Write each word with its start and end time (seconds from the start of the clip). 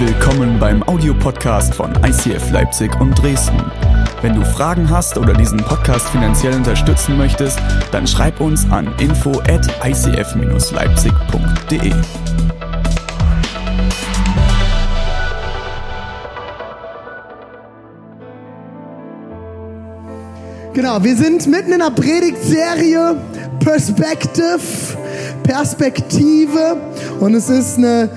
Willkommen 0.00 0.60
beim 0.60 0.84
Audiopodcast 0.84 1.74
von 1.74 1.92
ICF 2.04 2.52
Leipzig 2.52 2.88
und 3.00 3.20
Dresden. 3.20 3.60
Wenn 4.22 4.36
du 4.36 4.44
Fragen 4.44 4.88
hast 4.88 5.18
oder 5.18 5.32
diesen 5.32 5.58
Podcast 5.58 6.08
finanziell 6.10 6.54
unterstützen 6.54 7.18
möchtest, 7.18 7.58
dann 7.90 8.06
schreib 8.06 8.40
uns 8.40 8.64
an 8.70 8.94
info 9.00 9.32
at 9.48 9.66
icf-leipzig.de. 9.84 11.92
Genau, 20.74 21.02
wir 21.02 21.16
sind 21.16 21.44
mitten 21.48 21.72
in 21.72 21.80
der 21.80 21.90
Predigtserie 21.90 23.16
Perspective, 23.58 24.60
Perspektive 25.42 26.76
und 27.18 27.34
es 27.34 27.48
ist 27.48 27.78
eine 27.78 28.08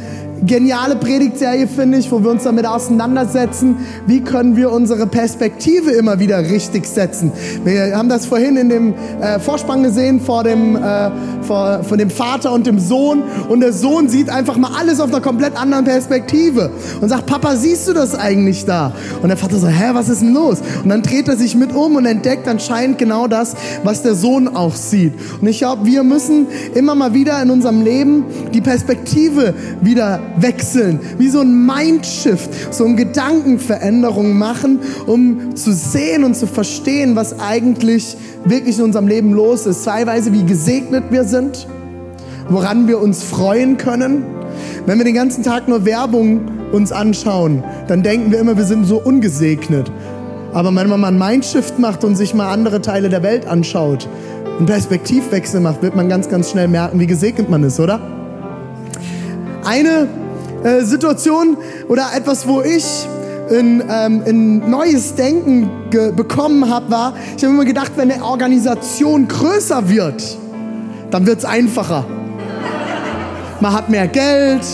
geniale 0.46 0.96
Predigtserie, 0.96 1.68
finde 1.68 1.98
ich, 1.98 2.12
wo 2.12 2.24
wir 2.24 2.32
uns 2.32 2.44
damit 2.44 2.66
auseinandersetzen, 2.66 3.78
wie 4.08 4.22
können 4.22 4.56
wir 4.56 4.72
unsere 4.72 5.08
Perspektive 5.08 5.92
immer 5.92 6.20
wieder 6.20 6.40
richtig 6.40 6.86
setzen. 6.86 7.32
Wir 7.64 7.98
haben 7.98 8.10
das 8.10 8.26
vorhin 8.26 8.58
in 8.58 8.70
dem 8.70 8.94
äh, 9.22 9.40
Vorspann 9.40 9.84
gesehen 9.84 10.20
vor 10.20 10.44
dem, 10.44 10.76
äh, 10.76 11.12
vor, 11.42 11.84
von 11.84 11.98
dem 11.98 12.10
Vater 12.10 12.52
und 12.52 12.66
dem 12.66 12.80
Sohn 12.80 13.24
und 13.50 13.60
der 13.62 13.74
Sohn 13.74 14.10
sieht 14.10 14.30
einfach 14.30 14.58
mal 14.58 14.72
alles 14.80 15.00
auf 15.00 15.10
einer 15.10 15.22
komplett 15.22 15.60
anderen 15.60 15.86
Perspektive 15.86 16.72
und 17.02 17.10
sagt, 17.10 17.26
Papa, 17.26 17.56
siehst 17.56 17.88
du 17.88 17.94
das 17.94 18.16
eigentlich 18.16 18.66
da? 18.66 18.94
Und 19.22 19.30
der 19.30 19.38
Vater 19.38 19.58
so, 19.58 19.68
hä, 19.68 19.92
was 19.94 20.10
ist 20.10 20.22
denn 20.22 20.34
los? 20.34 20.60
Und 20.84 20.90
dann 20.90 21.02
dreht 21.02 21.28
er 21.28 21.38
sich 21.38 21.56
mit 21.56 21.74
um 21.74 21.96
und 21.96 22.06
entdeckt 22.06 22.48
anscheinend 22.48 22.98
genau 22.98 23.28
das, 23.28 23.56
was 23.84 24.02
der 24.04 24.16
Sohn 24.16 24.48
auch 24.48 24.76
sieht. 24.76 25.14
Und 25.40 25.48
ich 25.48 25.60
glaube, 25.60 25.86
wir 25.86 26.04
müssen 26.04 26.48
immer 26.74 26.96
mal 26.96 27.14
wieder 27.14 27.42
in 27.42 27.50
unserem 27.50 27.84
Leben 27.84 28.26
die 28.54 28.62
Perspektive 28.62 29.54
wieder 29.82 30.20
wechseln, 30.38 31.00
wie 31.18 31.30
so 31.30 31.42
ein 31.42 31.66
Mindshift, 31.66 32.74
so 32.74 32.86
eine 32.86 32.96
Gedankenveränderung 32.96 34.38
machen, 34.38 34.80
um 35.08 35.56
zu 35.56 35.74
sehen 35.74 36.24
und 36.24 36.36
zu 36.36 36.48
verstehen, 36.48 37.16
was 37.16 37.40
eigentlich 37.40 38.18
wirklich 38.46 38.78
in 38.78 38.86
unserem 38.86 39.08
Leben 39.08 39.34
los 39.34 39.66
ist. 39.66 39.86
Teilweise, 39.86 40.34
wie 40.34 40.44
gesegnet 40.44 41.06
wir 41.10 41.24
sind, 41.24 41.68
woran 42.50 42.88
wir 42.88 43.00
uns 43.00 43.24
freuen 43.24 43.78
können. 43.78 44.24
Wenn 44.86 44.98
wir 44.98 45.06
den 45.06 45.16
ganzen 45.16 45.44
Tag 45.44 45.68
nur 45.68 45.86
Werbung 45.86 46.42
uns 46.72 46.92
anschauen, 46.92 47.64
dann 47.88 48.04
denken 48.04 48.32
wir 48.32 48.40
immer, 48.40 48.58
wir 48.58 48.66
sind 48.66 48.86
so 48.86 49.02
ungesegnet. 49.02 49.92
Aber 50.54 50.76
wenn 50.76 50.90
man 50.90 51.00
mal 51.00 51.08
einen 51.08 51.20
Mindshift 51.20 51.80
macht 51.80 52.04
und 52.04 52.16
sich 52.16 52.34
mal 52.34 52.52
andere 52.52 52.82
Teile 52.82 53.10
der 53.10 53.24
Welt 53.24 53.48
anschaut, 53.48 54.08
einen 54.58 54.66
Perspektivwechsel 54.66 55.62
macht, 55.62 55.82
wird 55.82 55.96
man 55.96 56.10
ganz, 56.10 56.30
ganz 56.30 56.52
schnell 56.52 56.68
merken, 56.68 57.00
wie 57.00 57.08
gesegnet 57.08 57.50
man 57.50 57.64
ist, 57.64 57.80
oder? 57.80 58.00
Eine 59.64 60.08
äh, 60.64 60.82
Situation 60.82 61.58
oder 61.88 62.08
etwas, 62.16 62.48
wo 62.48 62.62
ich 62.62 62.86
ein, 63.50 63.84
ähm, 63.90 64.24
ein 64.26 64.70
neues 64.70 65.16
Denken 65.16 65.70
bekommen 66.16 66.70
habe, 66.70 66.90
war, 66.90 67.14
ich 67.36 67.44
habe 67.44 67.54
immer 67.54 67.66
gedacht, 67.66 67.92
wenn 67.96 68.12
eine 68.12 68.24
Organisation 68.24 69.28
größer 69.28 69.90
wird, 69.90 70.38
dann 71.10 71.26
wird 71.26 71.40
es 71.40 71.46
einfacher. 71.46 72.06
Man 73.60 73.74
hat 73.74 73.90
mehr 73.90 74.08
Geld, 74.08 74.66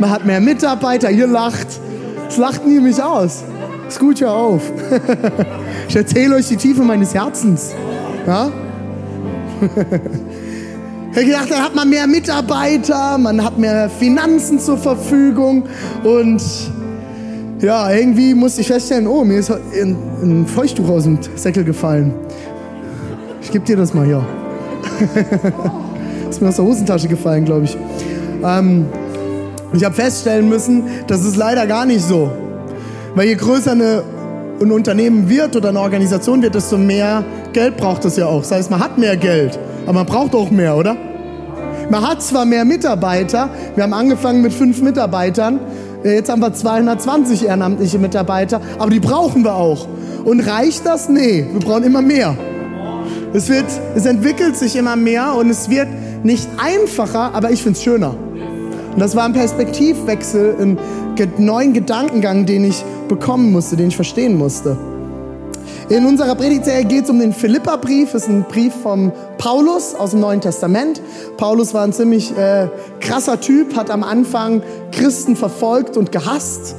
man 0.00 0.10
hat 0.10 0.24
mehr 0.24 0.40
Mitarbeiter, 0.40 1.10
ihr 1.10 1.26
lacht. 1.26 1.66
Es 2.28 2.36
lacht 2.36 2.66
nie 2.66 2.80
mich 2.80 3.00
aus. 3.02 3.44
Ist 3.86 4.00
gut, 4.00 4.20
hör 4.20 4.32
auf. 4.32 4.62
ich 5.88 5.94
erzähle 5.94 6.36
euch 6.36 6.48
die 6.48 6.56
Tiefe 6.56 6.82
meines 6.82 7.14
Herzens. 7.14 7.74
Ja? 8.26 8.50
Ich 11.14 11.20
habe 11.20 11.26
gedacht, 11.26 11.48
da 11.48 11.62
hat 11.62 11.76
man 11.76 11.88
mehr 11.88 12.08
Mitarbeiter, 12.08 13.18
man 13.18 13.44
hat 13.44 13.56
mehr 13.56 13.88
Finanzen 13.88 14.58
zur 14.58 14.76
Verfügung 14.76 15.62
und 16.02 16.42
ja, 17.60 17.88
irgendwie 17.92 18.34
musste 18.34 18.62
ich 18.62 18.66
feststellen, 18.66 19.06
oh, 19.06 19.22
mir 19.22 19.38
ist 19.38 19.48
ein, 19.52 19.96
ein 20.22 20.44
Feuchttuch 20.44 20.88
aus 20.88 21.04
dem 21.04 21.20
Säckel 21.36 21.62
gefallen. 21.62 22.12
Ich 23.40 23.52
gebe 23.52 23.64
dir 23.64 23.76
das 23.76 23.94
mal 23.94 24.04
hier. 24.04 24.26
ist 26.30 26.42
mir 26.42 26.48
aus 26.48 26.56
der 26.56 26.64
Hosentasche 26.64 27.06
gefallen, 27.06 27.44
glaube 27.44 27.66
ich. 27.66 27.78
Ähm, 28.44 28.86
ich 29.72 29.84
habe 29.84 29.94
feststellen 29.94 30.48
müssen, 30.48 30.82
das 31.06 31.24
ist 31.24 31.36
leider 31.36 31.68
gar 31.68 31.86
nicht 31.86 32.02
so. 32.02 32.32
Weil 33.14 33.28
je 33.28 33.36
größer 33.36 33.70
eine, 33.70 34.02
ein 34.60 34.72
Unternehmen 34.72 35.28
wird 35.28 35.54
oder 35.54 35.68
eine 35.68 35.78
Organisation 35.78 36.42
wird, 36.42 36.56
desto 36.56 36.76
mehr 36.76 37.24
Geld 37.52 37.76
braucht 37.76 38.04
es 38.04 38.16
ja 38.16 38.26
auch. 38.26 38.40
Das 38.40 38.50
heißt, 38.50 38.70
man 38.72 38.80
hat 38.80 38.98
mehr 38.98 39.16
Geld. 39.16 39.60
Aber 39.84 39.94
man 39.94 40.06
braucht 40.06 40.34
auch 40.34 40.50
mehr, 40.50 40.76
oder? 40.76 40.96
Man 41.90 42.06
hat 42.06 42.22
zwar 42.22 42.44
mehr 42.44 42.64
Mitarbeiter, 42.64 43.50
wir 43.74 43.84
haben 43.84 43.92
angefangen 43.92 44.42
mit 44.42 44.52
fünf 44.52 44.80
Mitarbeitern, 44.80 45.60
jetzt 46.02 46.30
haben 46.30 46.40
wir 46.40 46.52
220 46.52 47.46
ehrenamtliche 47.46 47.98
Mitarbeiter, 47.98 48.60
aber 48.78 48.90
die 48.90 49.00
brauchen 49.00 49.44
wir 49.44 49.54
auch. 49.54 49.86
Und 50.24 50.40
reicht 50.40 50.86
das? 50.86 51.08
Nee, 51.08 51.46
wir 51.52 51.60
brauchen 51.60 51.84
immer 51.84 52.02
mehr. 52.02 52.36
Es, 53.34 53.48
wird, 53.48 53.66
es 53.94 54.06
entwickelt 54.06 54.56
sich 54.56 54.76
immer 54.76 54.96
mehr 54.96 55.34
und 55.34 55.50
es 55.50 55.68
wird 55.68 55.88
nicht 56.22 56.48
einfacher, 56.56 57.34
aber 57.34 57.50
ich 57.50 57.62
finde 57.62 57.78
es 57.78 57.84
schöner. 57.84 58.14
Und 58.94 59.00
das 59.00 59.16
war 59.16 59.24
ein 59.24 59.32
Perspektivwechsel, 59.32 60.56
ein 60.60 60.78
neuen 61.38 61.72
Gedankengang, 61.72 62.46
den 62.46 62.64
ich 62.64 62.82
bekommen 63.08 63.52
musste, 63.52 63.76
den 63.76 63.88
ich 63.88 63.96
verstehen 63.96 64.38
musste. 64.38 64.76
In 65.90 66.06
unserer 66.06 66.34
Predigtserie 66.34 66.84
geht 66.86 67.04
es 67.04 67.10
um 67.10 67.18
den 67.18 67.34
Philippa-Brief. 67.34 68.12
Das 68.12 68.22
ist 68.22 68.28
ein 68.28 68.44
Brief 68.44 68.72
von 68.74 69.12
Paulus 69.36 69.94
aus 69.94 70.12
dem 70.12 70.20
Neuen 70.20 70.40
Testament. 70.40 71.02
Paulus 71.36 71.74
war 71.74 71.82
ein 71.84 71.92
ziemlich 71.92 72.34
äh, 72.38 72.68
krasser 73.00 73.38
Typ, 73.38 73.76
hat 73.76 73.90
am 73.90 74.02
Anfang 74.02 74.62
Christen 74.92 75.36
verfolgt 75.36 75.98
und 75.98 76.10
gehasst 76.10 76.74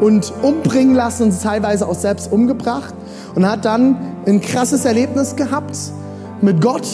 und 0.00 0.32
umbringen 0.42 0.96
lassen 0.96 1.24
und 1.24 1.40
teilweise 1.40 1.86
auch 1.86 1.94
selbst 1.94 2.32
umgebracht. 2.32 2.94
Und 3.36 3.48
hat 3.48 3.64
dann 3.64 3.96
ein 4.26 4.40
krasses 4.40 4.84
Erlebnis 4.84 5.36
gehabt 5.36 5.76
mit 6.40 6.60
Gott 6.60 6.88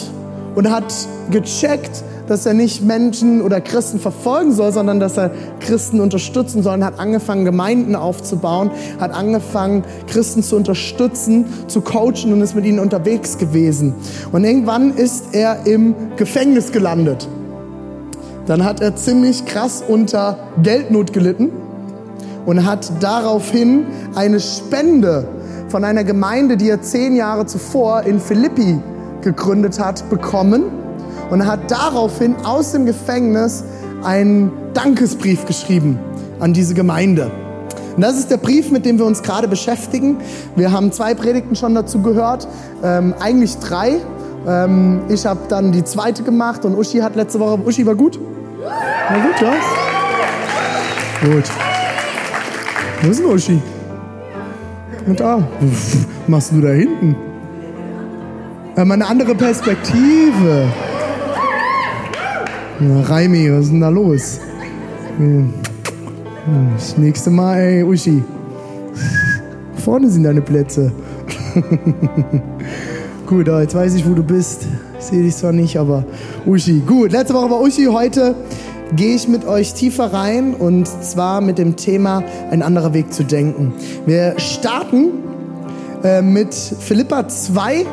und 0.53 0.69
hat 0.69 0.93
gecheckt, 1.31 2.03
dass 2.27 2.45
er 2.45 2.53
nicht 2.53 2.83
Menschen 2.83 3.41
oder 3.41 3.61
Christen 3.61 3.99
verfolgen 3.99 4.51
soll, 4.51 4.71
sondern 4.71 4.99
dass 4.99 5.17
er 5.17 5.31
Christen 5.59 5.99
unterstützen 5.99 6.63
soll 6.63 6.75
und 6.75 6.85
hat 6.85 6.99
angefangen, 6.99 7.45
Gemeinden 7.45 7.95
aufzubauen, 7.95 8.71
hat 8.99 9.13
angefangen, 9.13 9.83
Christen 10.07 10.43
zu 10.43 10.55
unterstützen, 10.55 11.45
zu 11.67 11.81
coachen 11.81 12.33
und 12.33 12.41
ist 12.41 12.55
mit 12.55 12.65
ihnen 12.65 12.79
unterwegs 12.79 13.37
gewesen. 13.37 13.93
Und 14.31 14.43
irgendwann 14.43 14.95
ist 14.95 15.33
er 15.33 15.65
im 15.65 15.95
Gefängnis 16.15 16.71
gelandet. 16.71 17.27
Dann 18.47 18.63
hat 18.63 18.79
er 18.79 18.95
ziemlich 18.95 19.45
krass 19.45 19.83
unter 19.87 20.37
Geldnot 20.61 21.13
gelitten 21.13 21.51
und 22.45 22.65
hat 22.65 22.91
daraufhin 22.99 23.85
eine 24.13 24.39
Spende 24.39 25.27
von 25.67 25.83
einer 25.83 26.03
Gemeinde, 26.03 26.57
die 26.57 26.69
er 26.69 26.81
zehn 26.81 27.15
Jahre 27.15 27.47
zuvor 27.47 28.03
in 28.03 28.19
Philippi 28.19 28.79
gegründet 29.21 29.79
hat, 29.79 30.07
bekommen 30.11 30.84
und 31.29 31.45
hat 31.45 31.71
daraufhin 31.71 32.35
aus 32.43 32.71
dem 32.71 32.85
Gefängnis 32.85 33.63
einen 34.03 34.51
Dankesbrief 34.73 35.45
geschrieben 35.45 35.99
an 36.39 36.53
diese 36.53 36.73
Gemeinde. 36.73 37.31
Und 37.95 38.01
das 38.01 38.17
ist 38.17 38.29
der 38.29 38.37
Brief, 38.37 38.71
mit 38.71 38.85
dem 38.85 38.97
wir 38.97 39.05
uns 39.05 39.23
gerade 39.23 39.47
beschäftigen. 39.47 40.17
Wir 40.55 40.71
haben 40.71 40.91
zwei 40.91 41.13
Predigten 41.13 41.55
schon 41.55 41.73
dazu 41.75 42.01
gehört, 42.01 42.47
ähm, 42.83 43.13
eigentlich 43.19 43.57
drei. 43.57 43.97
Ähm, 44.45 45.01
ich 45.07 45.25
habe 45.25 45.39
dann 45.47 45.71
die 45.71 45.83
zweite 45.83 46.23
gemacht 46.23 46.65
und 46.65 46.75
Uschi 46.77 46.99
hat 46.99 47.15
letzte 47.15 47.39
Woche. 47.39 47.59
Uschi 47.65 47.85
war 47.85 47.95
gut? 47.95 48.19
War 48.61 49.19
gut, 49.19 49.41
ja? 49.41 49.53
Gut. 51.21 51.45
Wo 53.01 53.09
ist 53.09 53.19
denn 53.19 53.25
Uschi? 53.27 53.61
Und 55.07 55.19
da. 55.19 55.37
Was 55.61 55.97
machst 56.27 56.51
du 56.51 56.61
da 56.61 56.69
hinten? 56.69 57.15
Haben 58.75 58.91
eine 58.91 59.07
andere 59.07 59.35
Perspektive. 59.35 60.67
Raimi, 62.81 63.49
was 63.53 63.65
ist 63.65 63.71
denn 63.71 63.79
da 63.79 63.89
los? 63.89 64.39
Das 66.75 66.97
nächste 66.97 67.29
Mal, 67.29 67.57
ey, 67.57 67.83
Uschi. 67.83 68.21
Vorne 69.77 70.09
sind 70.09 70.23
deine 70.23 70.41
Plätze. 70.41 70.91
Gut, 73.25 73.47
jetzt 73.47 73.75
weiß 73.75 73.95
ich, 73.95 74.07
wo 74.07 74.13
du 74.13 74.23
bist. 74.23 74.67
Ich 74.99 75.05
sehe 75.05 75.23
dich 75.23 75.35
zwar 75.37 75.53
nicht, 75.53 75.77
aber 75.77 76.03
Uschi. 76.45 76.81
Gut, 76.85 77.13
letzte 77.13 77.33
Woche 77.33 77.49
war 77.49 77.61
Uschi. 77.61 77.85
Heute 77.85 78.35
gehe 78.93 79.15
ich 79.15 79.29
mit 79.29 79.45
euch 79.47 79.73
tiefer 79.73 80.11
rein 80.11 80.53
und 80.53 80.85
zwar 80.85 81.39
mit 81.39 81.57
dem 81.57 81.77
Thema 81.77 82.23
ein 82.51 82.61
anderer 82.61 82.93
Weg 82.93 83.13
zu 83.13 83.23
denken. 83.23 83.73
Wir 84.05 84.37
starten 84.37 85.11
äh, 86.03 86.21
mit 86.21 86.53
Philippa 86.53 87.27
2, 87.29 87.85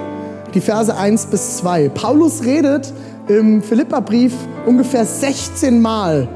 die 0.55 0.61
Verse 0.61 0.95
1 0.95 1.27
bis 1.27 1.59
2. 1.59 1.89
Paulus 1.91 2.45
redet 2.45 2.93
im 3.29 3.63
Philippa-Brief 3.63 4.35
ungefähr 4.67 5.05
16 5.05 5.81
Mal 5.81 6.29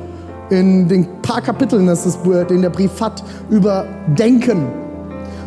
in 0.50 0.88
den 0.88 1.20
paar 1.22 1.42
Kapiteln, 1.42 1.86
den 1.86 2.62
der 2.62 2.70
Brief 2.70 3.00
hat, 3.00 3.22
über 3.50 3.86
Denken. 4.16 4.66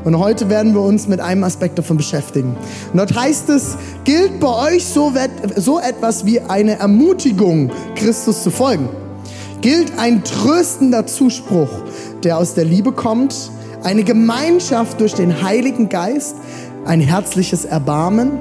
Und 0.04 0.18
heute 0.18 0.50
werden 0.50 0.74
wir 0.74 0.82
uns 0.82 1.08
mit 1.08 1.20
einem 1.20 1.44
Aspekt 1.44 1.78
davon 1.78 1.98
beschäftigen. 1.98 2.56
Und 2.92 2.98
dort 2.98 3.16
heißt 3.16 3.50
es, 3.50 3.78
gilt 4.04 4.40
bei 4.40 4.74
euch 4.74 4.86
so, 4.86 5.12
so 5.56 5.80
etwas 5.80 6.26
wie 6.26 6.40
eine 6.40 6.80
Ermutigung, 6.80 7.72
Christus 7.96 8.44
zu 8.44 8.50
folgen. 8.50 8.90
gilt 9.62 9.92
ein 9.98 10.24
tröstender 10.24 11.06
Zuspruch, 11.06 11.70
der 12.24 12.38
aus 12.38 12.54
der 12.54 12.64
Liebe 12.64 12.94
kommt, 12.94 13.52
eine 13.84 14.04
Gemeinschaft 14.04 15.00
durch 15.02 15.14
den 15.14 15.44
Heiligen 15.44 15.90
Geist, 15.90 16.36
ein 16.86 17.02
herzliches 17.02 17.66
Erbarmen, 17.66 18.40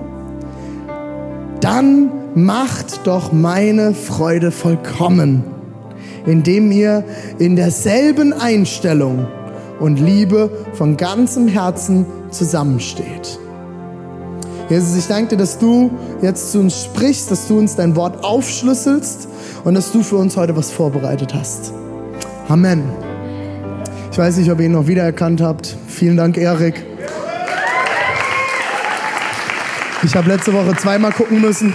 dann 1.61 2.11
macht 2.45 3.07
doch 3.07 3.33
meine 3.33 3.95
Freude 3.95 4.51
vollkommen, 4.51 5.45
indem 6.27 6.71
ihr 6.71 7.05
in 7.39 7.57
derselben 7.57 8.33
Einstellung 8.33 9.27
und 9.81 9.99
Liebe 9.99 10.51
von 10.75 10.97
ganzem 10.97 11.49
Herzen 11.49 12.07
zusammensteht. 12.31 13.39
Jesus, 14.69 14.97
ich 14.97 15.07
danke 15.07 15.31
dir, 15.31 15.37
dass 15.39 15.59
du 15.59 15.91
jetzt 16.21 16.53
zu 16.53 16.61
uns 16.61 16.85
sprichst, 16.85 17.31
dass 17.31 17.49
du 17.49 17.59
uns 17.59 17.77
dein 17.77 17.97
Wort 17.97 18.23
aufschlüsselst 18.23 19.29
und 19.65 19.75
dass 19.75 19.93
du 19.93 20.03
für 20.03 20.17
uns 20.17 20.37
heute 20.37 20.57
was 20.57 20.71
vorbereitet 20.71 21.35
hast. 21.35 21.73
Amen. 22.49 22.83
Ich 24.13 24.19
weiß 24.19 24.37
nicht, 24.37 24.51
ob 24.51 24.61
ihr 24.61 24.67
ihn 24.67 24.73
noch 24.73 24.87
wiedererkannt 24.87 25.41
habt. 25.41 25.77
Vielen 25.87 26.17
Dank, 26.17 26.37
Erik. 26.37 26.85
Ich 30.03 30.15
habe 30.15 30.29
letzte 30.29 30.53
Woche 30.53 30.77
zweimal 30.77 31.13
gucken 31.13 31.41
müssen. 31.41 31.75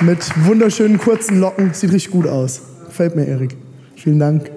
Mit 0.00 0.18
wunderschönen 0.44 0.98
kurzen 0.98 1.38
Locken. 1.38 1.72
Sieht 1.72 1.92
richtig 1.92 2.10
gut 2.10 2.26
aus. 2.26 2.62
Gefällt 2.86 3.14
mir, 3.16 3.26
Erik. 3.26 3.56
Vielen 3.96 4.18
Dank. 4.18 4.50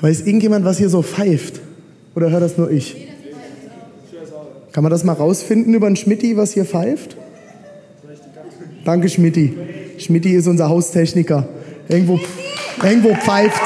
Weiß 0.00 0.20
irgendjemand, 0.22 0.64
was 0.64 0.78
hier 0.78 0.88
so 0.88 1.02
pfeift? 1.02 1.60
Oder 2.14 2.30
hört 2.30 2.42
das 2.42 2.56
nur 2.56 2.70
ich? 2.70 3.08
Kann 4.72 4.82
man 4.84 4.90
das 4.90 5.04
mal 5.04 5.14
rausfinden 5.14 5.74
über 5.74 5.86
einen 5.86 5.96
Schmitti, 5.96 6.36
was 6.36 6.52
hier 6.52 6.64
pfeift? 6.64 7.16
Danke, 8.84 9.08
Schmitti. 9.08 9.56
Schmitti 9.98 10.34
ist 10.34 10.46
unser 10.46 10.68
Haustechniker. 10.68 11.48
Irgendwo, 11.88 12.20
irgendwo 12.82 13.14
pfeift's. 13.14 13.60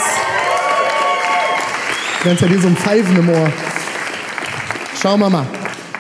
Die 2.20 2.28
ganze 2.28 2.44
Zeit 2.44 2.50
hier 2.50 2.60
so 2.60 2.68
ein 2.68 2.76
Pfeifen 2.76 3.16
im 3.16 3.28
Ohr. 3.28 3.52
Schauen 5.00 5.20
wir 5.20 5.30
mal. 5.30 5.46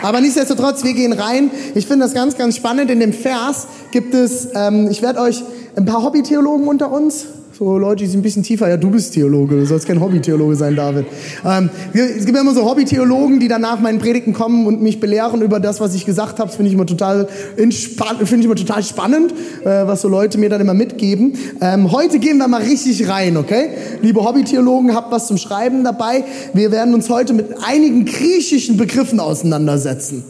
Aber 0.04 0.20
nichtsdestotrotz, 0.20 0.84
wir 0.84 0.92
gehen 0.92 1.14
rein. 1.14 1.50
Ich 1.74 1.86
finde 1.86 2.04
das 2.04 2.12
ganz, 2.12 2.36
ganz 2.36 2.56
spannend. 2.56 2.90
In 2.90 3.00
dem 3.00 3.14
Vers 3.14 3.66
gibt 3.90 4.12
es, 4.12 4.48
ähm, 4.54 4.90
ich 4.90 5.00
werde 5.00 5.18
euch 5.18 5.42
ein 5.76 5.86
paar 5.86 6.02
Hobbytheologen 6.02 6.68
unter 6.68 6.92
uns 6.92 7.24
so 7.56 7.78
Leute, 7.78 8.02
die 8.02 8.10
sind 8.10 8.18
ein 8.18 8.22
bisschen 8.22 8.42
tiefer. 8.42 8.68
Ja, 8.68 8.76
du 8.76 8.90
bist 8.90 9.14
Theologe, 9.14 9.54
du 9.54 9.64
sollst 9.64 9.86
kein 9.86 10.00
Hobbytheologe 10.00 10.56
sein, 10.56 10.74
David. 10.74 11.06
Ähm, 11.44 11.70
es 11.92 12.24
gibt 12.24 12.36
immer 12.36 12.52
so 12.52 12.68
Hobbytheologen, 12.68 13.38
die 13.38 13.46
danach 13.46 13.78
meinen 13.78 14.00
Predigten 14.00 14.32
kommen 14.32 14.66
und 14.66 14.82
mich 14.82 14.98
belehren 14.98 15.40
über 15.40 15.60
das, 15.60 15.80
was 15.80 15.94
ich 15.94 16.04
gesagt 16.04 16.40
habe. 16.40 16.48
Das 16.48 16.56
finde 16.56 16.70
ich 16.70 16.74
immer 16.74 16.86
total 16.86 17.28
finde 17.56 17.76
ich 17.76 18.44
immer 18.44 18.56
total 18.56 18.82
spannend, 18.82 19.32
äh, 19.62 19.66
was 19.86 20.02
so 20.02 20.08
Leute 20.08 20.36
mir 20.38 20.48
dann 20.48 20.60
immer 20.60 20.74
mitgeben. 20.74 21.34
Ähm, 21.60 21.92
heute 21.92 22.18
gehen 22.18 22.38
wir 22.38 22.48
mal 22.48 22.60
richtig 22.60 23.08
rein, 23.08 23.36
okay? 23.36 23.68
Liebe 24.02 24.24
Hobbytheologen, 24.24 24.92
habt 24.92 25.12
was 25.12 25.28
zum 25.28 25.36
Schreiben 25.36 25.84
dabei. 25.84 26.24
Wir 26.54 26.72
werden 26.72 26.92
uns 26.92 27.08
heute 27.08 27.34
mit 27.34 27.46
einigen 27.64 28.04
griechischen 28.04 28.76
Begriffen 28.76 29.20
auseinandersetzen. 29.20 30.24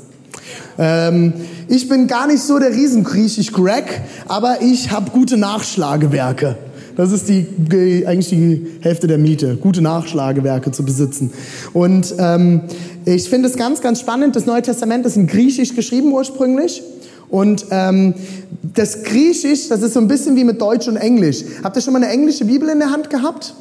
Ähm, 0.77 1.33
ich 1.69 1.89
bin 1.89 2.07
gar 2.07 2.27
nicht 2.27 2.43
so 2.43 2.59
der 2.59 2.73
Riesengriechisch-Crack, 2.73 4.03
aber 4.29 4.59
ich 4.61 4.91
habe 4.91 5.11
gute 5.11 5.39
Nachschlagewerke. 5.39 6.57
Das 6.97 7.11
ist 7.11 7.29
die, 7.29 8.05
eigentlich 8.07 8.29
die 8.29 8.67
Hälfte 8.81 9.07
der 9.07 9.19
Miete, 9.19 9.57
gute 9.57 9.83
Nachschlagewerke 9.83 10.71
zu 10.71 10.85
besitzen. 10.85 11.33
Und 11.73 12.15
ähm, 12.19 12.63
ich 13.05 13.29
finde 13.29 13.49
es 13.49 13.57
ganz, 13.57 13.81
ganz 13.81 14.01
spannend. 14.01 14.37
Das 14.37 14.47
Neue 14.47 14.63
Testament 14.63 15.05
ist 15.07 15.17
in 15.17 15.27
Griechisch 15.27 15.75
geschrieben 15.75 16.13
ursprünglich. 16.13 16.83
Und 17.29 17.67
ähm, 17.71 18.15
das 18.63 19.03
Griechisch, 19.03 19.69
das 19.69 19.83
ist 19.83 19.95
so 19.95 20.01
ein 20.01 20.09
bisschen 20.09 20.37
wie 20.37 20.45
mit 20.45 20.61
Deutsch 20.61 20.87
und 20.87 20.97
Englisch. 20.97 21.45
Habt 21.65 21.77
ihr 21.77 21.83
schon 21.83 21.93
mal 21.93 22.03
eine 22.03 22.13
englische 22.13 22.45
Bibel 22.45 22.69
in 22.69 22.79
der 22.79 22.91
Hand 22.91 23.11
gehabt? 23.11 23.55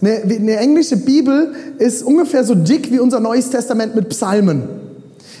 Eine, 0.00 0.22
eine 0.22 0.56
englische 0.56 0.96
Bibel 0.96 1.54
ist 1.78 2.04
ungefähr 2.04 2.44
so 2.44 2.54
dick 2.54 2.92
wie 2.92 3.00
unser 3.00 3.18
Neues 3.18 3.50
Testament 3.50 3.96
mit 3.96 4.10
Psalmen. 4.10 4.62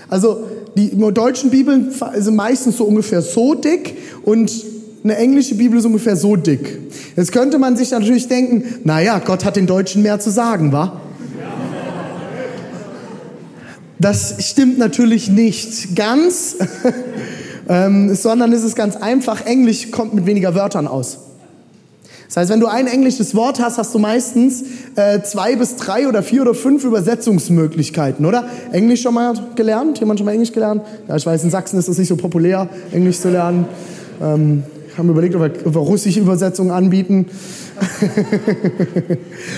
Also 0.08 0.44
die 0.76 0.96
deutschen 1.12 1.50
Bibeln 1.50 1.92
sind 2.16 2.34
meistens 2.34 2.76
so 2.76 2.84
ungefähr 2.84 3.22
so 3.22 3.54
dick 3.54 3.96
und 4.24 4.50
eine 5.04 5.16
englische 5.16 5.54
Bibel 5.54 5.78
ist 5.78 5.84
ungefähr 5.84 6.16
so 6.16 6.36
dick. 6.36 6.78
Jetzt 7.16 7.32
könnte 7.32 7.58
man 7.58 7.76
sich 7.76 7.90
natürlich 7.90 8.28
denken, 8.28 8.80
naja, 8.84 9.20
Gott 9.24 9.44
hat 9.44 9.56
den 9.56 9.66
Deutschen 9.66 10.02
mehr 10.02 10.20
zu 10.20 10.30
sagen, 10.30 10.72
wa? 10.72 11.00
Das 13.98 14.36
stimmt 14.48 14.78
natürlich 14.78 15.28
nicht 15.28 15.96
ganz, 15.96 16.56
ähm, 17.68 18.14
sondern 18.14 18.52
es 18.52 18.62
ist 18.62 18.76
ganz 18.76 18.96
einfach, 18.96 19.44
Englisch 19.44 19.90
kommt 19.90 20.14
mit 20.14 20.26
weniger 20.26 20.54
Wörtern 20.54 20.86
aus. 20.86 21.18
Das 22.28 22.36
heißt, 22.36 22.50
wenn 22.50 22.60
du 22.60 22.66
ein 22.66 22.86
englisches 22.86 23.34
Wort 23.34 23.58
hast, 23.58 23.78
hast 23.78 23.94
du 23.94 23.98
meistens 23.98 24.62
äh, 24.96 25.22
zwei 25.22 25.56
bis 25.56 25.76
drei 25.76 26.06
oder 26.06 26.22
vier 26.22 26.42
oder 26.42 26.54
fünf 26.54 26.84
Übersetzungsmöglichkeiten, 26.84 28.26
oder? 28.26 28.48
Englisch 28.70 29.00
schon 29.00 29.14
mal 29.14 29.34
gelernt? 29.56 29.98
Jemand 29.98 30.20
schon 30.20 30.26
mal 30.26 30.32
Englisch 30.32 30.52
gelernt? 30.52 30.82
Ja, 31.08 31.16
ich 31.16 31.24
weiß, 31.24 31.42
in 31.42 31.50
Sachsen 31.50 31.78
ist 31.78 31.88
es 31.88 31.96
nicht 31.96 32.08
so 32.08 32.16
populär, 32.16 32.68
Englisch 32.92 33.18
zu 33.18 33.30
lernen. 33.30 33.66
Ähm, 34.20 34.62
haben 34.98 35.08
überlegt, 35.08 35.34
ob 35.34 35.42
wir, 35.42 35.52
ob 35.66 35.74
wir 35.74 35.80
russische 35.80 36.20
Übersetzungen 36.20 36.70
anbieten. 36.70 37.26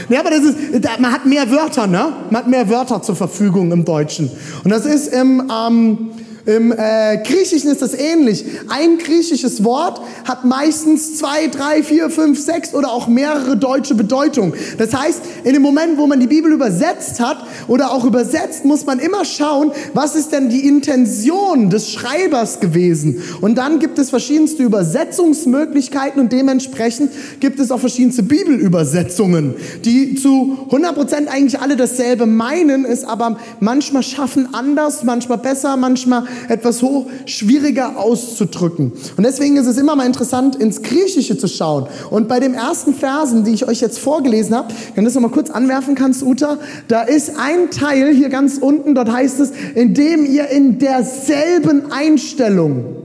ja, 0.08 0.20
aber 0.20 0.30
das 0.30 0.40
ist, 0.40 0.56
man 1.00 1.12
hat 1.12 1.26
mehr 1.26 1.50
Wörter, 1.50 1.86
ne? 1.86 2.12
Man 2.30 2.42
hat 2.42 2.48
mehr 2.48 2.68
Wörter 2.68 3.02
zur 3.02 3.16
Verfügung 3.16 3.72
im 3.72 3.84
Deutschen. 3.84 4.30
Und 4.62 4.70
das 4.70 4.84
ist 4.84 5.08
im, 5.08 5.50
ähm, 5.50 6.10
im 6.46 6.72
äh, 6.72 7.18
Griechischen 7.18 7.70
ist 7.70 7.82
das 7.82 7.94
ähnlich. 7.94 8.44
Ein 8.68 8.98
griechisches 8.98 9.62
Wort 9.62 10.00
hat 10.24 10.44
meistens 10.44 11.16
zwei, 11.16 11.48
drei, 11.48 11.82
vier, 11.82 12.08
fünf, 12.10 12.40
sechs 12.40 12.74
oder 12.74 12.90
auch 12.90 13.08
mehrere 13.08 13.56
deutsche 13.56 13.94
Bedeutungen. 13.94 14.54
Das 14.78 14.94
heißt, 14.94 15.20
in 15.44 15.52
dem 15.52 15.62
Moment, 15.62 15.98
wo 15.98 16.06
man 16.06 16.18
die 16.18 16.26
Bibel 16.26 16.52
übersetzt 16.52 17.20
hat 17.20 17.38
oder 17.68 17.92
auch 17.92 18.04
übersetzt, 18.04 18.64
muss 18.64 18.86
man 18.86 18.98
immer 19.00 19.24
schauen, 19.24 19.72
was 19.92 20.16
ist 20.16 20.32
denn 20.32 20.48
die 20.48 20.66
Intention 20.66 21.68
des 21.68 21.90
Schreibers 21.90 22.60
gewesen. 22.60 23.22
Und 23.40 23.58
dann 23.58 23.78
gibt 23.78 23.98
es 23.98 24.10
verschiedenste 24.10 24.62
Übersetzungsmöglichkeiten 24.62 26.20
und 26.20 26.32
dementsprechend 26.32 27.10
gibt 27.40 27.60
es 27.60 27.70
auch 27.70 27.80
verschiedenste 27.80 28.22
Bibelübersetzungen, 28.22 29.54
die 29.84 30.14
zu 30.14 30.58
100 30.66 30.94
Prozent 30.94 31.28
eigentlich 31.28 31.60
alle 31.60 31.76
dasselbe 31.76 32.26
meinen, 32.26 32.84
es 32.84 33.04
aber 33.04 33.38
manchmal 33.60 34.02
schaffen 34.02 34.54
anders, 34.54 35.04
manchmal 35.04 35.38
besser, 35.38 35.76
manchmal 35.76 36.24
etwas 36.48 36.82
hoch 36.82 37.06
schwieriger 37.26 37.98
auszudrücken. 37.98 38.92
Und 39.16 39.24
deswegen 39.24 39.56
ist 39.56 39.66
es 39.66 39.78
immer 39.78 39.96
mal 39.96 40.06
interessant, 40.06 40.56
ins 40.56 40.82
Griechische 40.82 41.36
zu 41.36 41.48
schauen. 41.48 41.86
Und 42.10 42.28
bei 42.28 42.40
den 42.40 42.54
ersten 42.54 42.94
Versen, 42.94 43.44
die 43.44 43.52
ich 43.52 43.68
euch 43.68 43.80
jetzt 43.80 43.98
vorgelesen 43.98 44.54
habe, 44.54 44.68
wenn 44.94 45.04
du 45.04 45.08
das 45.08 45.14
nochmal 45.14 45.30
kurz 45.30 45.50
anwerfen 45.50 45.94
kannst, 45.94 46.22
Uta, 46.22 46.58
da 46.88 47.02
ist 47.02 47.32
ein 47.38 47.70
Teil 47.70 48.14
hier 48.14 48.28
ganz 48.28 48.58
unten, 48.58 48.94
dort 48.94 49.10
heißt 49.10 49.40
es, 49.40 49.52
indem 49.74 50.26
ihr 50.26 50.48
in 50.48 50.78
derselben 50.78 51.92
Einstellung 51.92 52.96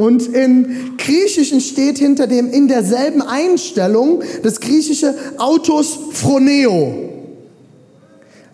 und 0.00 0.34
im 0.34 0.96
Griechischen 0.96 1.60
steht 1.60 1.98
hinter 1.98 2.26
dem 2.26 2.50
in 2.50 2.68
derselben 2.68 3.20
Einstellung 3.20 4.22
das 4.42 4.60
griechische 4.60 5.14
Autos 5.36 5.98
phroneo. 6.12 7.10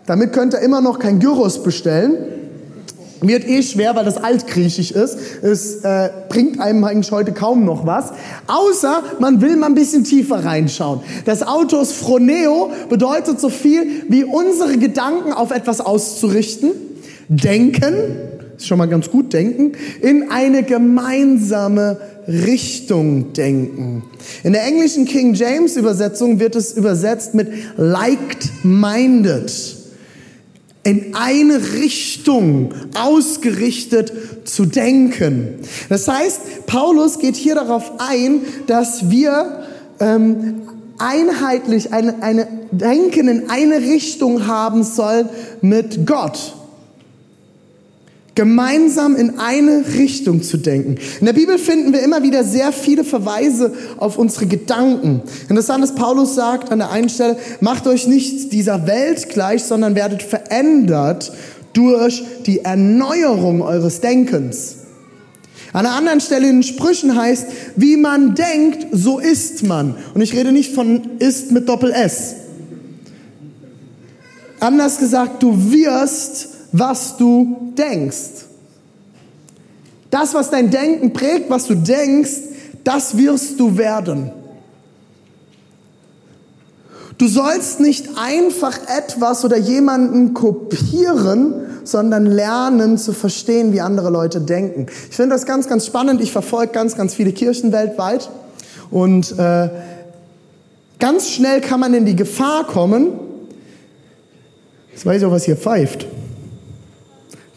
Damit 0.05 0.33
könnt 0.33 0.53
ihr 0.53 0.59
immer 0.59 0.81
noch 0.81 0.99
kein 0.99 1.19
Gyros 1.19 1.63
bestellen. 1.63 2.17
Wird 3.21 3.47
eh 3.47 3.63
schwer, 3.63 3.95
weil 3.95 4.05
das 4.05 4.17
altgriechisch 4.17 4.91
ist. 4.91 5.17
Es 5.41 5.83
äh, 5.83 6.09
bringt 6.29 6.59
einem 6.59 6.83
eigentlich 6.83 7.11
heute 7.11 7.31
kaum 7.31 7.65
noch 7.65 7.85
was. 7.85 8.11
Außer 8.47 9.03
man 9.19 9.41
will 9.41 9.55
mal 9.55 9.67
ein 9.67 9.75
bisschen 9.75 10.03
tiefer 10.03 10.45
reinschauen. 10.45 11.01
Das 11.25 11.41
Autos 11.41 11.93
Phroneo 11.93 12.71
bedeutet 12.89 13.39
so 13.39 13.49
viel 13.49 14.03
wie 14.09 14.23
unsere 14.23 14.77
Gedanken 14.77 15.33
auf 15.33 15.51
etwas 15.51 15.81
auszurichten. 15.81 16.71
Denken, 17.29 17.93
ist 18.57 18.67
schon 18.67 18.77
mal 18.77 18.87
ganz 18.87 19.09
gut 19.09 19.33
denken, 19.33 19.73
in 20.01 20.29
eine 20.29 20.63
gemeinsame 20.63 21.97
Richtung 22.27 23.33
denken. 23.33 24.03
In 24.43 24.53
der 24.53 24.65
englischen 24.65 25.05
King 25.05 25.33
James 25.33 25.75
Übersetzung 25.75 26.39
wird 26.39 26.55
es 26.55 26.73
übersetzt 26.73 27.33
mit 27.33 27.49
liked-minded 27.77 29.76
in 30.87 31.15
eine 31.15 31.73
Richtung 31.73 32.73
ausgerichtet 32.97 34.13
zu 34.45 34.65
denken. 34.65 35.55
Das 35.89 36.07
heißt, 36.07 36.65
Paulus 36.65 37.19
geht 37.19 37.35
hier 37.35 37.55
darauf 37.55 37.91
ein, 37.97 38.39
dass 38.67 39.09
wir 39.09 39.65
ähm, 39.99 40.61
einheitlich 40.97 41.91
eine, 41.91 42.23
eine 42.23 42.47
Denken 42.71 43.27
in 43.27 43.49
eine 43.49 43.79
Richtung 43.81 44.47
haben 44.47 44.83
sollen 44.83 45.27
mit 45.59 46.07
Gott 46.07 46.55
gemeinsam 48.37 49.15
in 49.15 49.39
eine 49.39 49.83
Richtung 49.95 50.43
zu 50.43 50.57
denken. 50.57 50.97
In 51.19 51.25
der 51.25 51.33
Bibel 51.33 51.57
finden 51.57 51.91
wir 51.91 52.01
immer 52.03 52.21
wieder 52.21 52.43
sehr 52.43 52.71
viele 52.71 53.03
Verweise 53.03 53.73
auf 53.97 54.19
unsere 54.19 54.45
Gedanken. 54.45 55.23
Interessant 55.49 55.83
ist, 55.83 55.95
Paulus 55.95 56.35
sagt 56.35 56.71
an 56.71 56.77
der 56.77 56.91
einen 56.91 57.09
Stelle, 57.09 57.37
macht 57.61 57.87
euch 57.87 58.07
nicht 58.07 58.53
dieser 58.53 58.85
Welt 58.85 59.29
gleich, 59.29 59.63
sondern 59.63 59.95
werdet 59.95 60.21
verändert 60.21 61.31
durch 61.73 62.23
die 62.45 62.59
Erneuerung 62.59 63.63
eures 63.63 64.01
Denkens. 64.01 64.75
An 65.73 65.87
einer 65.87 65.95
anderen 65.95 66.21
Stelle 66.21 66.47
in 66.47 66.61
Sprüchen 66.61 67.15
heißt, 67.15 67.47
wie 67.75 67.97
man 67.97 68.35
denkt, 68.35 68.85
so 68.91 69.17
ist 69.17 69.63
man. 69.63 69.95
Und 70.13 70.21
ich 70.21 70.35
rede 70.35 70.51
nicht 70.51 70.75
von 70.75 71.17
ist 71.17 71.51
mit 71.51 71.67
Doppel 71.67 71.91
S. 71.91 72.35
Anders 74.59 74.99
gesagt, 74.99 75.41
du 75.41 75.71
wirst, 75.71 76.49
was 76.71 77.17
du 77.17 77.73
denkst. 77.77 78.45
Das, 80.09 80.33
was 80.33 80.49
dein 80.49 80.69
Denken 80.69 81.13
prägt, 81.13 81.49
was 81.49 81.65
du 81.65 81.75
denkst, 81.75 82.37
das 82.83 83.17
wirst 83.17 83.59
du 83.59 83.77
werden. 83.77 84.31
Du 87.17 87.27
sollst 87.27 87.79
nicht 87.79 88.09
einfach 88.15 88.77
etwas 88.87 89.43
oder 89.43 89.57
jemanden 89.57 90.33
kopieren, 90.33 91.55
sondern 91.83 92.25
lernen 92.25 92.97
zu 92.97 93.11
verstehen, 93.11 93.73
wie 93.73 93.81
andere 93.81 94.09
Leute 94.09 94.39
denken. 94.39 94.85
Ich 95.09 95.15
finde 95.15 95.35
das 95.35 95.45
ganz, 95.45 95.67
ganz 95.67 95.85
spannend. 95.85 96.21
Ich 96.21 96.31
verfolge 96.31 96.73
ganz, 96.73 96.95
ganz 96.95 97.15
viele 97.15 97.31
Kirchen 97.31 97.71
weltweit 97.71 98.29
und 98.91 99.37
äh, 99.37 99.69
ganz 100.99 101.29
schnell 101.29 101.61
kann 101.61 101.79
man 101.79 101.93
in 101.93 102.05
die 102.05 102.15
Gefahr 102.15 102.65
kommen. 102.67 103.07
Jetzt 104.91 105.05
weiß 105.05 105.21
ich 105.21 105.25
auch, 105.25 105.31
was 105.31 105.45
hier 105.45 105.57
pfeift. 105.57 106.05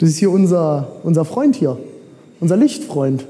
Das 0.00 0.08
ist 0.08 0.16
hier 0.16 0.30
unser, 0.30 0.88
unser 1.02 1.26
Freund 1.26 1.54
hier, 1.54 1.78
unser 2.40 2.56
Lichtfreund. 2.56 3.26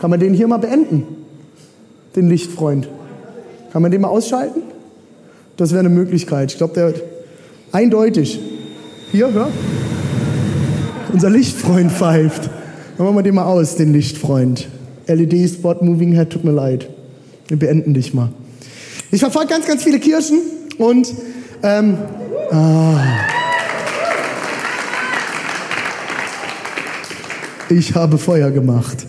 Kann 0.00 0.10
man 0.10 0.20
den 0.20 0.34
hier 0.34 0.46
mal 0.46 0.58
beenden? 0.58 1.04
Den 2.14 2.28
Lichtfreund. 2.28 2.88
Kann 3.72 3.80
man 3.80 3.90
den 3.90 4.02
mal 4.02 4.08
ausschalten? 4.08 4.60
Das 5.56 5.70
wäre 5.70 5.80
eine 5.80 5.88
Möglichkeit. 5.88 6.52
Ich 6.52 6.58
glaube, 6.58 6.74
der 6.74 6.92
eindeutig. 7.72 8.38
Hier, 9.12 9.32
hör. 9.32 9.48
Unser 11.10 11.30
Lichtfreund 11.30 11.90
pfeift. 11.90 12.50
Dann 12.98 13.06
machen 13.06 13.16
wir 13.16 13.22
den 13.22 13.34
mal 13.34 13.46
aus, 13.46 13.76
den 13.76 13.94
Lichtfreund. 13.94 14.68
LED-Spot, 15.06 15.76
Moving 15.80 16.12
Head, 16.12 16.28
tut 16.28 16.44
mir 16.44 16.52
leid. 16.52 16.86
Wir 17.48 17.58
beenden 17.58 17.94
dich 17.94 18.12
mal. 18.12 18.28
Ich 19.10 19.20
verfolge 19.20 19.48
ganz, 19.48 19.66
ganz 19.66 19.82
viele 19.82 19.98
Kirchen 20.00 20.38
und 20.76 21.14
ähm, 21.62 21.96
ah. 22.50 23.27
Ich 27.70 27.94
habe 27.94 28.18
Feuer 28.18 28.50
gemacht. 28.50 29.06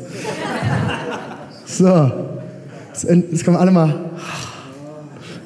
So, 1.66 2.12
jetzt 2.94 3.46
kommen 3.46 3.58
alle 3.58 3.72
mal. 3.72 4.12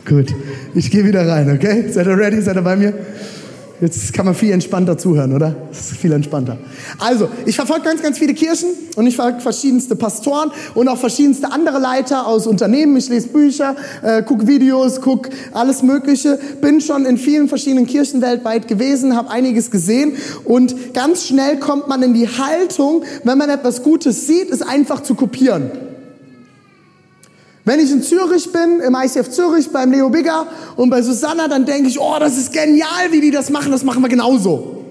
Gut, 0.07 0.33
ich 0.73 0.91
gehe 0.91 1.05
wieder 1.05 1.27
rein, 1.27 1.49
okay? 1.51 1.85
Seid 1.89 2.07
ihr 2.07 2.17
ready? 2.17 2.41
Seid 2.41 2.57
ihr 2.57 2.61
bei 2.61 2.75
mir? 2.75 2.93
Jetzt 3.83 4.13
kann 4.13 4.25
man 4.25 4.33
viel 4.33 4.53
entspannter 4.53 4.97
zuhören, 4.97 5.33
oder? 5.33 5.53
Das 5.69 5.91
ist 5.91 5.97
viel 5.97 6.13
entspannter. 6.13 6.57
Also, 6.99 7.27
ich 7.45 7.57
verfolge 7.57 7.83
ganz, 7.83 8.01
ganz 8.01 8.17
viele 8.17 8.33
Kirchen 8.33 8.69
und 8.95 9.07
ich 9.07 9.17
verfolge 9.17 9.41
verschiedenste 9.41 9.97
Pastoren 9.97 10.51
und 10.73 10.87
auch 10.87 10.97
verschiedenste 10.97 11.51
andere 11.51 11.79
Leiter 11.79 12.25
aus 12.25 12.47
Unternehmen. 12.47 12.95
Ich 12.95 13.09
lese 13.09 13.27
Bücher, 13.27 13.75
äh, 14.01 14.23
gucke 14.23 14.47
Videos, 14.47 15.01
gucke 15.01 15.31
alles 15.51 15.83
Mögliche. 15.83 16.39
Bin 16.61 16.79
schon 16.79 17.05
in 17.05 17.17
vielen 17.17 17.49
verschiedenen 17.49 17.85
Kirchen 17.85 18.21
weltweit 18.21 18.69
gewesen, 18.69 19.17
habe 19.17 19.29
einiges 19.29 19.69
gesehen 19.69 20.13
und 20.45 20.93
ganz 20.93 21.27
schnell 21.27 21.59
kommt 21.59 21.89
man 21.89 22.01
in 22.03 22.13
die 22.13 22.29
Haltung, 22.29 23.03
wenn 23.25 23.37
man 23.37 23.49
etwas 23.49 23.83
Gutes 23.83 24.27
sieht, 24.27 24.49
es 24.49 24.61
einfach 24.61 25.03
zu 25.03 25.13
kopieren. 25.13 25.92
Wenn 27.65 27.79
ich 27.79 27.91
in 27.91 28.03
Zürich 28.03 28.51
bin, 28.51 28.81
im 28.81 28.93
ICF 28.93 29.29
Zürich, 29.29 29.69
beim 29.69 29.91
Leo 29.91 30.09
Bigger 30.09 30.47
und 30.75 30.89
bei 30.89 31.01
Susanna, 31.01 31.47
dann 31.47 31.65
denke 31.65 31.87
ich, 31.87 31.99
oh, 31.99 32.15
das 32.19 32.37
ist 32.37 32.51
genial, 32.51 33.11
wie 33.11 33.21
die 33.21 33.31
das 33.31 33.49
machen, 33.49 33.71
das 33.71 33.83
machen 33.83 34.01
wir 34.01 34.09
genauso. 34.09 34.83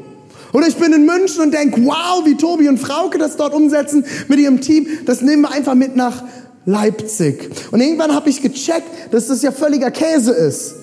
Oder 0.55 0.69
ich 0.69 0.77
bin 0.77 0.93
in 0.93 1.05
München 1.05 1.43
und 1.43 1.53
denke, 1.53 1.85
wow, 1.85 2.25
wie 2.25 2.35
Tobi 2.35 2.69
und 2.69 2.79
Frauke 2.79 3.19
das 3.19 3.37
dort 3.37 3.55
umsetzen 3.55 4.05
mit 4.29 4.39
ihrem 4.39 4.61
Team, 4.61 4.87
das 5.05 5.21
nehmen 5.21 5.43
wir 5.43 5.51
einfach 5.51 5.75
mit 5.75 5.97
nach 5.97 6.23
Leipzig. 6.65 7.51
Und 7.73 7.81
irgendwann 7.81 8.15
habe 8.15 8.31
ich 8.31 8.41
gecheckt, 8.41 9.13
dass 9.13 9.27
das 9.27 9.43
ja 9.43 9.51
völliger 9.53 9.91
Käse 9.91 10.33
ist. 10.33 10.77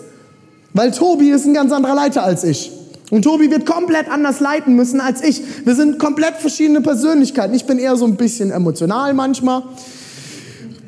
Weil 0.74 0.91
Tobi 0.91 1.31
ist 1.31 1.46
ein 1.46 1.53
ganz 1.53 1.72
anderer 1.72 1.96
Leiter 1.96 2.24
als 2.24 2.43
ich. 2.43 2.72
Und 3.10 3.24
Tobi 3.24 3.50
wird 3.50 3.65
komplett 3.65 4.10
anders 4.12 4.39
leiten 4.39 4.75
müssen 4.75 5.01
als 5.01 5.24
ich. 5.24 5.41
Wir 5.65 5.74
sind 5.74 5.98
komplett 5.98 6.36
verschiedene 6.38 6.81
Persönlichkeiten. 6.81 7.55
Ich 7.55 7.65
bin 7.65 7.79
eher 7.79 7.96
so 7.96 8.05
ein 8.05 8.15
bisschen 8.15 8.51
emotional 8.51 9.15
manchmal 9.15 9.63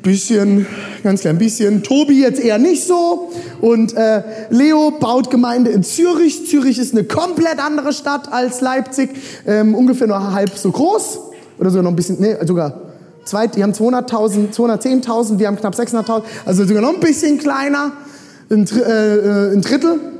bisschen, 0.02 0.66
ganz 1.02 1.22
klein 1.22 1.38
bisschen. 1.38 1.82
Tobi 1.82 2.20
jetzt 2.20 2.40
eher 2.40 2.58
nicht 2.58 2.86
so. 2.86 3.30
Und 3.60 3.96
äh, 3.96 4.22
Leo 4.50 4.90
baut 4.90 5.30
Gemeinde 5.30 5.70
in 5.70 5.82
Zürich. 5.82 6.48
Zürich 6.48 6.78
ist 6.78 6.92
eine 6.92 7.04
komplett 7.04 7.58
andere 7.58 7.92
Stadt 7.92 8.32
als 8.32 8.60
Leipzig. 8.60 9.10
Ähm, 9.46 9.74
ungefähr 9.74 10.06
nur 10.06 10.32
halb 10.32 10.56
so 10.56 10.70
groß. 10.70 11.20
Oder 11.58 11.70
sogar 11.70 11.84
noch 11.84 11.90
ein 11.90 11.96
bisschen, 11.96 12.20
nee, 12.20 12.36
sogar 12.44 12.82
zwei, 13.24 13.46
die 13.46 13.62
haben 13.62 13.72
200.000, 13.72 14.52
210.000, 14.52 15.38
wir 15.38 15.46
haben 15.46 15.56
knapp 15.56 15.74
600.000. 15.74 16.22
Also 16.44 16.64
sogar 16.64 16.82
noch 16.82 16.94
ein 16.94 17.00
bisschen 17.00 17.38
kleiner. 17.38 17.92
Ein, 18.50 18.66
äh, 18.66 19.16
äh, 19.16 19.52
ein 19.52 19.62
Drittel. 19.62 20.11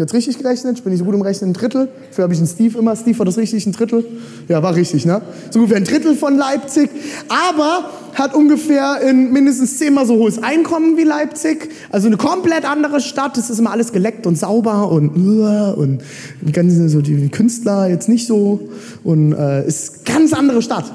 Jetzt 0.00 0.14
richtig 0.14 0.38
gerechnet? 0.38 0.78
Ich 0.78 0.82
bin 0.82 0.92
nicht 0.92 1.00
so 1.00 1.04
gut 1.04 1.14
im 1.14 1.20
Rechnen. 1.20 1.50
Ein 1.50 1.52
Drittel. 1.52 1.88
Dafür 2.08 2.24
habe 2.24 2.32
ich 2.32 2.38
einen 2.38 2.48
Steve 2.48 2.78
immer. 2.78 2.96
Steve 2.96 3.18
war 3.18 3.26
das 3.26 3.36
richtig, 3.36 3.66
ein 3.66 3.72
Drittel? 3.72 4.02
Ja, 4.48 4.62
war 4.62 4.74
richtig, 4.74 5.04
ne? 5.04 5.20
So 5.50 5.58
ungefähr 5.58 5.76
ein 5.76 5.84
Drittel 5.84 6.14
von 6.14 6.38
Leipzig. 6.38 6.88
Aber 7.28 7.90
hat 8.14 8.34
ungefähr 8.34 8.94
ein 8.94 9.30
mindestens 9.30 9.76
zehnmal 9.76 10.06
so 10.06 10.14
hohes 10.14 10.42
Einkommen 10.42 10.96
wie 10.96 11.04
Leipzig. 11.04 11.68
Also 11.90 12.06
eine 12.06 12.16
komplett 12.16 12.64
andere 12.64 13.02
Stadt. 13.02 13.36
Es 13.36 13.50
ist 13.50 13.58
immer 13.58 13.72
alles 13.72 13.92
geleckt 13.92 14.26
und 14.26 14.38
sauber 14.38 14.90
und 14.90 15.10
und 15.10 15.98
die 16.40 16.52
ganzen 16.52 16.88
so 16.88 17.02
die 17.02 17.28
Künstler 17.28 17.86
jetzt 17.86 18.08
nicht 18.08 18.26
so 18.26 18.70
und 19.04 19.34
äh, 19.34 19.66
ist 19.66 20.06
ganz 20.06 20.32
andere 20.32 20.62
Stadt. 20.62 20.90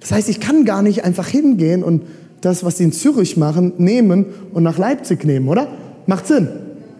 Das 0.00 0.10
heißt, 0.10 0.30
ich 0.30 0.40
kann 0.40 0.64
gar 0.64 0.80
nicht 0.80 1.04
einfach 1.04 1.28
hingehen 1.28 1.84
und 1.84 2.00
das, 2.40 2.64
was 2.64 2.78
sie 2.78 2.84
in 2.84 2.92
Zürich 2.92 3.36
machen, 3.36 3.74
nehmen 3.76 4.24
und 4.54 4.62
nach 4.62 4.78
Leipzig 4.78 5.22
nehmen, 5.26 5.48
oder? 5.48 5.68
Macht 6.06 6.26
Sinn. 6.26 6.48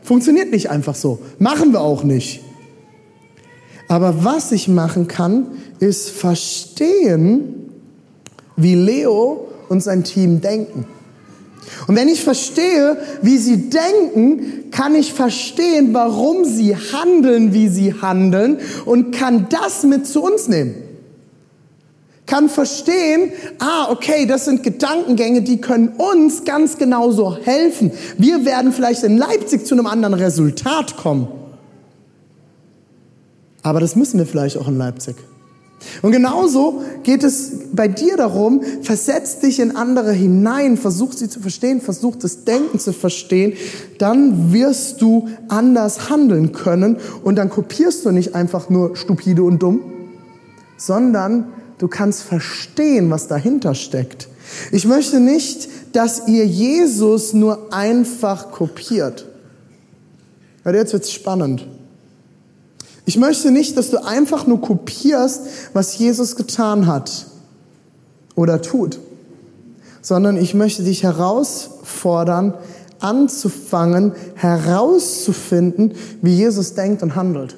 Funktioniert 0.02 0.50
nicht 0.50 0.70
einfach 0.70 0.94
so. 0.94 1.20
Machen 1.38 1.72
wir 1.72 1.80
auch 1.80 2.04
nicht. 2.04 2.42
Aber 3.88 4.24
was 4.24 4.52
ich 4.52 4.68
machen 4.68 5.06
kann, 5.08 5.46
ist 5.78 6.10
verstehen, 6.10 7.70
wie 8.56 8.74
Leo 8.74 9.48
und 9.68 9.82
sein 9.82 10.04
Team 10.04 10.40
denken. 10.40 10.86
Und 11.86 11.96
wenn 11.96 12.08
ich 12.08 12.22
verstehe, 12.22 12.96
wie 13.22 13.38
sie 13.38 13.70
denken, 13.70 14.70
kann 14.70 14.94
ich 14.94 15.12
verstehen, 15.12 15.94
warum 15.94 16.44
sie 16.44 16.76
handeln, 16.76 17.54
wie 17.54 17.68
sie 17.68 17.94
handeln 17.94 18.58
und 18.84 19.12
kann 19.12 19.46
das 19.48 19.84
mit 19.84 20.06
zu 20.06 20.22
uns 20.22 20.48
nehmen 20.48 20.91
kann 22.32 22.48
verstehen, 22.48 23.30
ah, 23.58 23.90
okay, 23.90 24.24
das 24.24 24.46
sind 24.46 24.62
Gedankengänge, 24.62 25.42
die 25.42 25.60
können 25.60 25.88
uns 25.88 26.44
ganz 26.46 26.78
genauso 26.78 27.36
helfen. 27.36 27.92
Wir 28.16 28.46
werden 28.46 28.72
vielleicht 28.72 29.02
in 29.02 29.18
Leipzig 29.18 29.66
zu 29.66 29.74
einem 29.74 29.86
anderen 29.86 30.14
Resultat 30.14 30.96
kommen. 30.96 31.28
Aber 33.62 33.80
das 33.80 33.96
müssen 33.96 34.18
wir 34.18 34.24
vielleicht 34.24 34.56
auch 34.56 34.66
in 34.66 34.78
Leipzig. 34.78 35.16
Und 36.00 36.12
genauso 36.12 36.82
geht 37.02 37.22
es 37.22 37.52
bei 37.74 37.86
dir 37.86 38.16
darum, 38.16 38.62
versetz 38.80 39.40
dich 39.40 39.60
in 39.60 39.76
andere 39.76 40.12
hinein, 40.12 40.78
versuch 40.78 41.12
sie 41.12 41.28
zu 41.28 41.38
verstehen, 41.38 41.82
versuch 41.82 42.16
das 42.16 42.44
Denken 42.44 42.78
zu 42.78 42.94
verstehen, 42.94 43.52
dann 43.98 44.54
wirst 44.54 45.02
du 45.02 45.28
anders 45.48 46.08
handeln 46.08 46.52
können 46.52 46.96
und 47.24 47.36
dann 47.36 47.50
kopierst 47.50 48.06
du 48.06 48.10
nicht 48.10 48.34
einfach 48.34 48.70
nur 48.70 48.96
stupide 48.96 49.42
und 49.42 49.62
dumm, 49.62 49.80
sondern 50.78 51.52
Du 51.82 51.88
kannst 51.88 52.22
verstehen, 52.22 53.10
was 53.10 53.26
dahinter 53.26 53.74
steckt. 53.74 54.28
Ich 54.70 54.84
möchte 54.84 55.18
nicht, 55.18 55.68
dass 55.92 56.28
ihr 56.28 56.46
Jesus 56.46 57.32
nur 57.32 57.74
einfach 57.74 58.52
kopiert. 58.52 59.26
Weil 60.62 60.76
jetzt 60.76 60.92
wird's 60.92 61.10
spannend. 61.10 61.66
Ich 63.04 63.16
möchte 63.16 63.50
nicht, 63.50 63.76
dass 63.76 63.90
du 63.90 63.96
einfach 64.06 64.46
nur 64.46 64.60
kopierst, 64.60 65.40
was 65.72 65.98
Jesus 65.98 66.36
getan 66.36 66.86
hat 66.86 67.26
oder 68.36 68.62
tut, 68.62 69.00
sondern 70.02 70.36
ich 70.36 70.54
möchte 70.54 70.84
dich 70.84 71.02
herausfordern, 71.02 72.54
anzufangen, 73.00 74.12
herauszufinden, 74.36 75.94
wie 76.20 76.36
Jesus 76.36 76.74
denkt 76.74 77.02
und 77.02 77.16
handelt. 77.16 77.56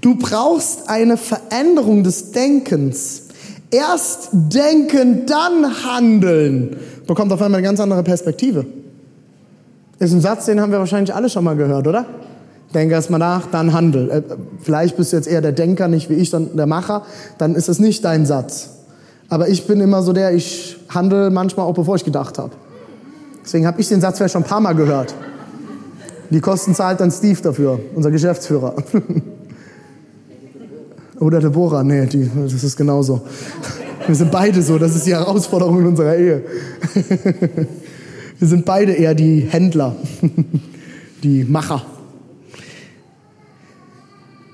Du 0.00 0.16
brauchst 0.16 0.88
eine 0.88 1.16
Veränderung 1.16 2.04
des 2.04 2.32
Denkens. 2.32 3.24
Erst 3.70 4.30
denken, 4.32 5.26
dann 5.26 5.84
handeln. 5.84 6.76
Bekommt 7.06 7.32
auf 7.32 7.42
einmal 7.42 7.58
eine 7.58 7.66
ganz 7.66 7.80
andere 7.80 8.02
Perspektive. 8.02 8.66
Ist 9.98 10.12
ein 10.12 10.20
Satz, 10.20 10.46
den 10.46 10.60
haben 10.60 10.72
wir 10.72 10.78
wahrscheinlich 10.78 11.14
alle 11.14 11.28
schon 11.28 11.44
mal 11.44 11.56
gehört, 11.56 11.86
oder? 11.86 12.06
Denke 12.74 12.94
erst 12.94 13.10
mal 13.10 13.18
nach, 13.18 13.46
dann 13.46 13.72
handel. 13.72 14.10
Äh, 14.10 14.22
vielleicht 14.60 14.96
bist 14.96 15.12
du 15.12 15.16
jetzt 15.16 15.28
eher 15.28 15.40
der 15.40 15.52
Denker, 15.52 15.88
nicht 15.88 16.08
wie 16.08 16.14
ich, 16.14 16.30
sondern 16.30 16.56
der 16.56 16.66
Macher. 16.66 17.02
Dann 17.36 17.54
ist 17.54 17.68
es 17.68 17.78
nicht 17.78 18.04
dein 18.04 18.26
Satz. 18.26 18.70
Aber 19.28 19.48
ich 19.48 19.66
bin 19.66 19.80
immer 19.80 20.02
so 20.02 20.12
der, 20.12 20.32
ich 20.32 20.76
handle 20.88 21.30
manchmal 21.30 21.66
auch 21.66 21.74
bevor 21.74 21.96
ich 21.96 22.04
gedacht 22.04 22.38
habe. 22.38 22.52
Deswegen 23.44 23.66
habe 23.66 23.80
ich 23.80 23.88
den 23.88 24.00
Satz 24.00 24.18
vielleicht 24.18 24.32
schon 24.32 24.42
ein 24.42 24.48
paar 24.48 24.60
Mal 24.60 24.74
gehört. 24.74 25.14
Die 26.30 26.40
Kosten 26.40 26.74
zahlt 26.74 27.00
dann 27.00 27.10
Steve 27.10 27.40
dafür, 27.42 27.80
unser 27.94 28.10
Geschäftsführer. 28.10 28.74
Oder 31.20 31.40
Deborah, 31.40 31.84
nee, 31.84 32.06
die, 32.06 32.28
das 32.34 32.64
ist 32.64 32.76
genauso. 32.76 33.20
Wir 34.06 34.14
sind 34.14 34.30
beide 34.30 34.62
so, 34.62 34.78
das 34.78 34.96
ist 34.96 35.06
die 35.06 35.14
Herausforderung 35.14 35.80
in 35.80 35.86
unserer 35.86 36.16
Ehe. 36.16 36.42
Wir 38.38 38.48
sind 38.48 38.64
beide 38.64 38.92
eher 38.92 39.14
die 39.14 39.40
Händler, 39.40 39.94
die 41.22 41.44
Macher. 41.44 41.84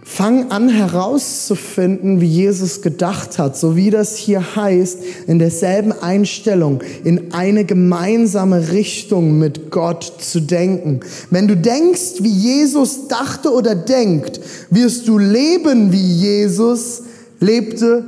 Fang 0.09 0.53
an 0.53 0.69
herauszufinden, 0.69 2.21
wie 2.21 2.29
Jesus 2.29 2.81
gedacht 2.81 3.39
hat, 3.39 3.57
so 3.57 3.75
wie 3.75 3.91
das 3.91 4.17
hier 4.17 4.55
heißt, 4.55 5.01
in 5.27 5.41
derselben 5.41 5.91
Einstellung, 5.93 6.81
in 7.03 7.35
eine 7.35 7.65
gemeinsame 7.65 8.71
Richtung 8.71 9.37
mit 9.41 9.73
Gott 9.73 10.05
zu 10.21 10.41
denken. 10.41 11.01
Wenn 11.31 11.49
du 11.49 11.57
denkst, 11.57 12.21
wie 12.21 12.31
Jesus 12.31 13.09
dachte 13.09 13.53
oder 13.53 13.75
denkt, 13.75 14.41
wirst 14.71 15.09
du 15.09 15.19
leben, 15.19 15.93
wie 15.93 16.07
Jesus 16.07 17.03
lebte 17.41 18.05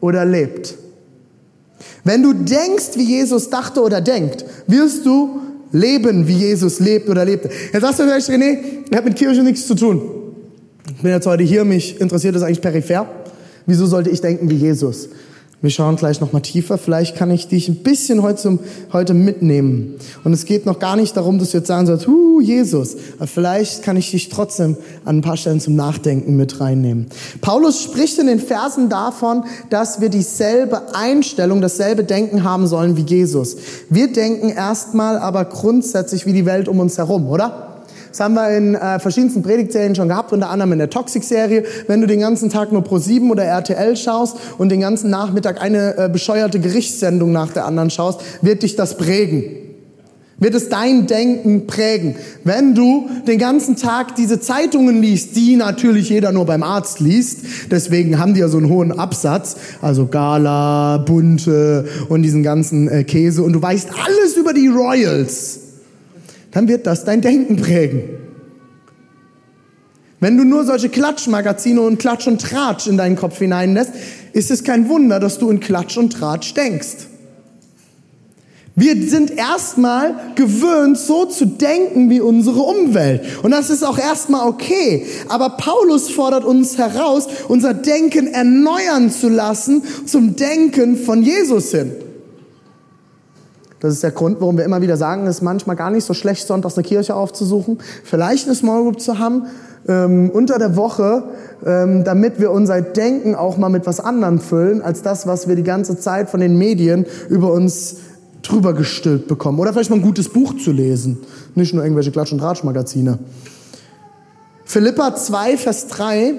oder 0.00 0.24
lebt. 0.24 0.74
Wenn 2.04 2.22
du 2.22 2.32
denkst, 2.32 2.96
wie 2.96 3.04
Jesus 3.04 3.50
dachte 3.50 3.82
oder 3.82 4.00
denkt, 4.00 4.46
wirst 4.66 5.04
du 5.04 5.40
leben, 5.72 6.26
wie 6.26 6.38
Jesus 6.38 6.80
lebt 6.80 7.10
oder 7.10 7.26
lebte. 7.26 7.50
Jetzt 7.70 7.82
sagst 7.82 7.98
du 7.98 8.04
vielleicht, 8.04 8.30
René, 8.30 8.58
ich 8.90 8.96
habe 8.96 9.10
mit 9.10 9.18
Kirche 9.18 9.42
nichts 9.42 9.66
zu 9.66 9.74
tun. 9.74 10.23
Ich 10.86 11.00
bin 11.00 11.12
jetzt 11.12 11.26
heute 11.26 11.42
hier, 11.42 11.64
mich 11.64 11.98
interessiert 11.98 12.34
das 12.34 12.42
eigentlich 12.42 12.60
peripher. 12.60 13.06
Wieso 13.64 13.86
sollte 13.86 14.10
ich 14.10 14.20
denken 14.20 14.50
wie 14.50 14.56
Jesus? 14.56 15.08
Wir 15.62 15.70
schauen 15.70 15.96
gleich 15.96 16.20
noch 16.20 16.34
mal 16.34 16.40
tiefer. 16.40 16.76
Vielleicht 16.76 17.16
kann 17.16 17.30
ich 17.30 17.48
dich 17.48 17.70
ein 17.70 17.76
bisschen 17.76 18.20
heute, 18.20 18.58
heute 18.92 19.14
mitnehmen. 19.14 19.94
Und 20.22 20.34
es 20.34 20.44
geht 20.44 20.66
noch 20.66 20.78
gar 20.78 20.94
nicht 20.96 21.16
darum, 21.16 21.38
dass 21.38 21.52
du 21.52 21.56
jetzt 21.56 21.68
sagen 21.68 21.86
sollst, 21.86 22.06
huh, 22.06 22.38
Jesus. 22.42 22.96
Aber 23.16 23.26
vielleicht 23.26 23.82
kann 23.82 23.96
ich 23.96 24.10
dich 24.10 24.28
trotzdem 24.28 24.76
an 25.06 25.18
ein 25.18 25.22
paar 25.22 25.38
Stellen 25.38 25.60
zum 25.60 25.74
Nachdenken 25.74 26.36
mit 26.36 26.60
reinnehmen. 26.60 27.06
Paulus 27.40 27.82
spricht 27.82 28.18
in 28.18 28.26
den 28.26 28.40
Versen 28.40 28.90
davon, 28.90 29.44
dass 29.70 30.02
wir 30.02 30.10
dieselbe 30.10 30.94
Einstellung, 30.94 31.62
dasselbe 31.62 32.04
Denken 32.04 32.44
haben 32.44 32.66
sollen 32.66 32.98
wie 32.98 33.06
Jesus. 33.06 33.56
Wir 33.88 34.12
denken 34.12 34.50
erstmal 34.50 35.16
aber 35.16 35.46
grundsätzlich 35.46 36.26
wie 36.26 36.34
die 36.34 36.44
Welt 36.44 36.68
um 36.68 36.78
uns 36.78 36.98
herum, 36.98 37.26
oder? 37.26 37.73
Das 38.14 38.20
haben 38.20 38.34
wir 38.34 38.48
in 38.56 38.76
äh, 38.76 39.00
verschiedensten 39.00 39.42
Predigtserien 39.42 39.96
schon 39.96 40.06
gehabt, 40.06 40.32
unter 40.32 40.48
anderem 40.48 40.70
in 40.70 40.78
der 40.78 40.88
Toxic-Serie. 40.88 41.64
Wenn 41.88 42.00
du 42.00 42.06
den 42.06 42.20
ganzen 42.20 42.48
Tag 42.48 42.70
nur 42.70 42.82
Pro7 42.82 43.28
oder 43.28 43.42
RTL 43.42 43.96
schaust 43.96 44.36
und 44.56 44.68
den 44.68 44.78
ganzen 44.78 45.10
Nachmittag 45.10 45.60
eine 45.60 45.98
äh, 45.98 46.08
bescheuerte 46.08 46.60
Gerichtssendung 46.60 47.32
nach 47.32 47.50
der 47.50 47.64
anderen 47.64 47.90
schaust, 47.90 48.20
wird 48.40 48.62
dich 48.62 48.76
das 48.76 48.98
prägen 48.98 49.56
wird 50.36 50.54
es 50.56 50.68
dein 50.68 51.06
Denken 51.06 51.68
prägen. 51.68 52.16
Wenn 52.42 52.74
du 52.74 53.08
den 53.26 53.38
ganzen 53.38 53.76
Tag 53.76 54.16
diese 54.16 54.40
Zeitungen 54.40 55.00
liest, 55.00 55.36
die 55.36 55.54
natürlich 55.54 56.08
jeder 56.08 56.32
nur 56.32 56.44
beim 56.44 56.64
Arzt 56.64 56.98
liest, 56.98 57.38
deswegen 57.70 58.18
haben 58.18 58.34
die 58.34 58.40
ja 58.40 58.48
so 58.48 58.58
einen 58.58 58.68
hohen 58.68 58.92
Absatz, 58.92 59.56
also 59.80 60.06
Gala, 60.06 60.98
Bunte 60.98 61.86
und 62.08 62.22
diesen 62.22 62.42
ganzen 62.42 62.88
äh, 62.88 63.04
Käse 63.04 63.42
und 63.44 63.52
du 63.52 63.62
weißt 63.62 63.90
alles 63.90 64.36
über 64.36 64.52
die 64.52 64.66
Royals, 64.66 65.60
dann 66.54 66.68
wird 66.68 66.86
das 66.86 67.04
dein 67.04 67.20
Denken 67.20 67.56
prägen. 67.56 68.04
Wenn 70.20 70.38
du 70.38 70.44
nur 70.44 70.64
solche 70.64 70.88
Klatschmagazine 70.88 71.82
und 71.82 71.98
Klatsch 71.98 72.26
und 72.26 72.40
Tratsch 72.40 72.86
in 72.86 72.96
deinen 72.96 73.16
Kopf 73.16 73.38
hineinlässt, 73.38 73.92
ist 74.32 74.50
es 74.50 74.64
kein 74.64 74.88
Wunder, 74.88 75.20
dass 75.20 75.38
du 75.38 75.50
in 75.50 75.60
Klatsch 75.60 75.98
und 75.98 76.14
Tratsch 76.14 76.54
denkst. 76.54 77.08
Wir 78.76 78.96
sind 79.08 79.30
erstmal 79.30 80.32
gewöhnt, 80.34 80.96
so 80.98 81.26
zu 81.26 81.44
denken 81.44 82.08
wie 82.08 82.20
unsere 82.20 82.60
Umwelt. 82.60 83.22
Und 83.42 83.50
das 83.50 83.70
ist 83.70 83.84
auch 83.84 83.98
erstmal 83.98 84.48
okay. 84.48 85.06
Aber 85.28 85.50
Paulus 85.50 86.10
fordert 86.10 86.44
uns 86.44 86.78
heraus, 86.78 87.28
unser 87.48 87.74
Denken 87.74 88.28
erneuern 88.28 89.10
zu 89.10 89.28
lassen 89.28 89.82
zum 90.06 90.34
Denken 90.36 90.96
von 90.96 91.22
Jesus 91.22 91.70
hin. 91.70 91.92
Das 93.84 93.92
ist 93.92 94.02
der 94.02 94.12
Grund, 94.12 94.40
warum 94.40 94.56
wir 94.56 94.64
immer 94.64 94.80
wieder 94.80 94.96
sagen, 94.96 95.26
es 95.26 95.36
ist 95.36 95.42
manchmal 95.42 95.76
gar 95.76 95.90
nicht 95.90 96.06
so 96.06 96.14
schlecht, 96.14 96.46
sonntags 96.46 96.78
eine 96.78 96.86
Kirche 96.86 97.14
aufzusuchen, 97.14 97.80
vielleicht 98.02 98.46
eine 98.46 98.54
Small 98.54 98.80
Group 98.80 98.98
zu 98.98 99.18
haben, 99.18 99.42
ähm, 99.86 100.30
unter 100.30 100.58
der 100.58 100.74
Woche, 100.74 101.24
ähm, 101.66 102.02
damit 102.02 102.40
wir 102.40 102.50
unser 102.50 102.80
Denken 102.80 103.34
auch 103.34 103.58
mal 103.58 103.68
mit 103.68 103.84
was 103.84 104.00
anderem 104.00 104.40
füllen, 104.40 104.80
als 104.80 105.02
das, 105.02 105.26
was 105.26 105.48
wir 105.48 105.54
die 105.54 105.64
ganze 105.64 105.98
Zeit 105.98 106.30
von 106.30 106.40
den 106.40 106.56
Medien 106.56 107.04
über 107.28 107.52
uns 107.52 107.96
drüber 108.40 108.72
gestülpt 108.72 109.28
bekommen. 109.28 109.58
Oder 109.58 109.74
vielleicht 109.74 109.90
mal 109.90 109.96
ein 109.96 110.02
gutes 110.02 110.30
Buch 110.30 110.56
zu 110.56 110.72
lesen, 110.72 111.18
nicht 111.54 111.74
nur 111.74 111.84
irgendwelche 111.84 112.10
Klatsch- 112.10 112.32
und 112.32 112.40
Ratschmagazine. 112.40 113.18
Philippa 114.64 115.14
2, 115.14 115.58
Vers 115.58 115.88
3 115.88 116.32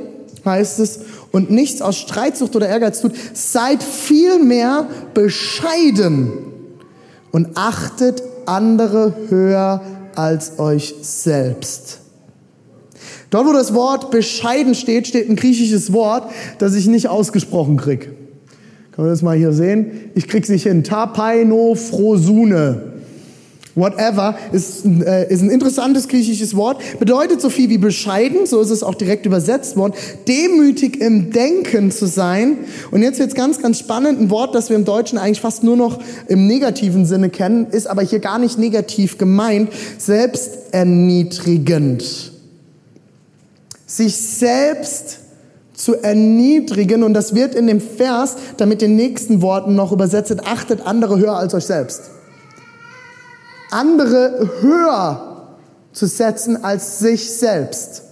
heißt 0.46 0.80
es, 0.80 1.02
und 1.32 1.52
nichts 1.52 1.84
aus 1.84 1.96
Streitsucht 1.96 2.56
oder 2.56 2.68
Ehrgeiz 2.68 3.02
tut, 3.02 3.14
seid 3.36 3.84
vielmehr 3.84 4.88
bescheiden 5.14 6.55
und 7.36 7.58
achtet 7.58 8.24
andere 8.46 9.14
höher 9.28 9.82
als 10.16 10.58
euch 10.58 10.96
selbst. 11.02 12.00
Dort, 13.30 13.46
wo 13.46 13.52
das 13.52 13.74
Wort 13.74 14.10
bescheiden 14.10 14.74
steht, 14.74 15.06
steht 15.06 15.30
ein 15.30 15.36
griechisches 15.36 15.92
Wort, 15.92 16.32
das 16.60 16.76
ich 16.76 16.88
nicht 16.88 17.10
ausgesprochen 17.10 17.76
krieg. 17.76 18.04
Kann 18.94 19.04
man 19.04 19.10
das 19.10 19.22
mal 19.22 19.36
hier 19.36 19.52
sehen? 19.52 20.12
Ich 20.16 20.30
krieg's 20.30 20.48
nicht 20.48 20.64
hin. 20.64 20.86
Tapaino 20.86 21.76
frosune 21.76 22.94
whatever, 23.76 24.36
ist, 24.52 24.84
äh, 24.86 25.32
ist 25.32 25.42
ein 25.42 25.50
interessantes 25.50 26.08
griechisches 26.08 26.56
Wort, 26.56 26.82
bedeutet 27.00 27.42
so 27.42 27.50
viel 27.50 27.70
wie 27.70 27.78
bescheiden, 27.78 28.46
so 28.46 28.62
ist 28.62 28.70
es 28.70 28.84
auch 28.84 28.96
direkt 28.96 29.26
übersetzt 29.26 29.76
worden, 29.76 29.92
demütig 30.28 31.02
im 31.02 31.32
Denken 31.32 31.92
zu 31.92 32.08
sein. 32.08 32.60
Und 32.92 33.02
jetzt 33.02 33.20
wird's 33.20 33.36
ganz, 33.36 33.62
ganz 33.62 33.80
spannend, 33.80 34.22
ein 34.22 34.30
Wort, 34.30 34.56
das 34.56 34.70
wir 34.70 34.78
im 34.78 34.86
Deutschen 34.86 35.18
eigentlich 35.18 35.42
fast 35.42 35.62
nur 35.64 35.76
noch 35.76 36.00
im 36.28 36.48
negativen 36.48 37.06
Sinne 37.06 37.30
kennen, 37.30 37.68
ist 37.70 37.88
aber 37.88 38.02
hier 38.02 38.20
gar 38.20 38.40
nicht 38.40 38.58
negativ 38.58 39.18
gemeint, 39.18 39.70
selbsterniedrigend. 39.98 42.32
Sich 43.86 44.16
selbst 44.16 45.20
zu 45.74 46.02
erniedrigen. 46.02 47.04
Und 47.04 47.14
das 47.14 47.36
wird 47.36 47.54
in 47.54 47.68
dem 47.68 47.82
Vers, 47.82 48.38
damit 48.56 48.82
den 48.82 48.96
nächsten 48.96 49.42
Worten 49.42 49.76
noch 49.76 49.92
übersetzt, 49.92 50.34
achtet 50.46 50.88
andere 50.88 51.20
höher 51.20 51.36
als 51.36 51.54
euch 51.54 51.66
selbst 51.66 52.04
andere 53.76 54.52
höher 54.62 55.48
zu 55.92 56.08
setzen 56.08 56.64
als 56.64 57.00
sich 57.00 57.30
selbst. 57.30 58.04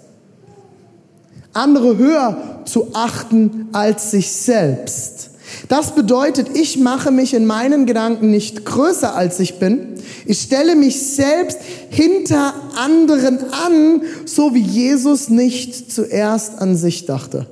Andere 1.53 1.97
höher 1.97 2.61
zu 2.65 2.89
achten 2.93 3.69
als 3.71 4.11
sich 4.11 4.31
selbst. 4.31 5.29
Das 5.69 5.95
bedeutet, 5.95 6.57
ich 6.57 6.79
mache 6.79 7.11
mich 7.11 7.33
in 7.33 7.45
meinen 7.45 7.85
Gedanken 7.85 8.29
nicht 8.29 8.65
größer 8.65 9.15
als 9.15 9.39
ich 9.39 9.59
bin. 9.59 9.93
Ich 10.25 10.41
stelle 10.41 10.75
mich 10.75 11.01
selbst 11.01 11.59
hinter 11.89 12.53
anderen 12.75 13.39
an, 13.53 14.01
so 14.25 14.53
wie 14.53 14.61
Jesus 14.61 15.29
nicht 15.29 15.93
zuerst 15.93 16.59
an 16.59 16.75
sich 16.75 17.05
dachte. 17.05 17.47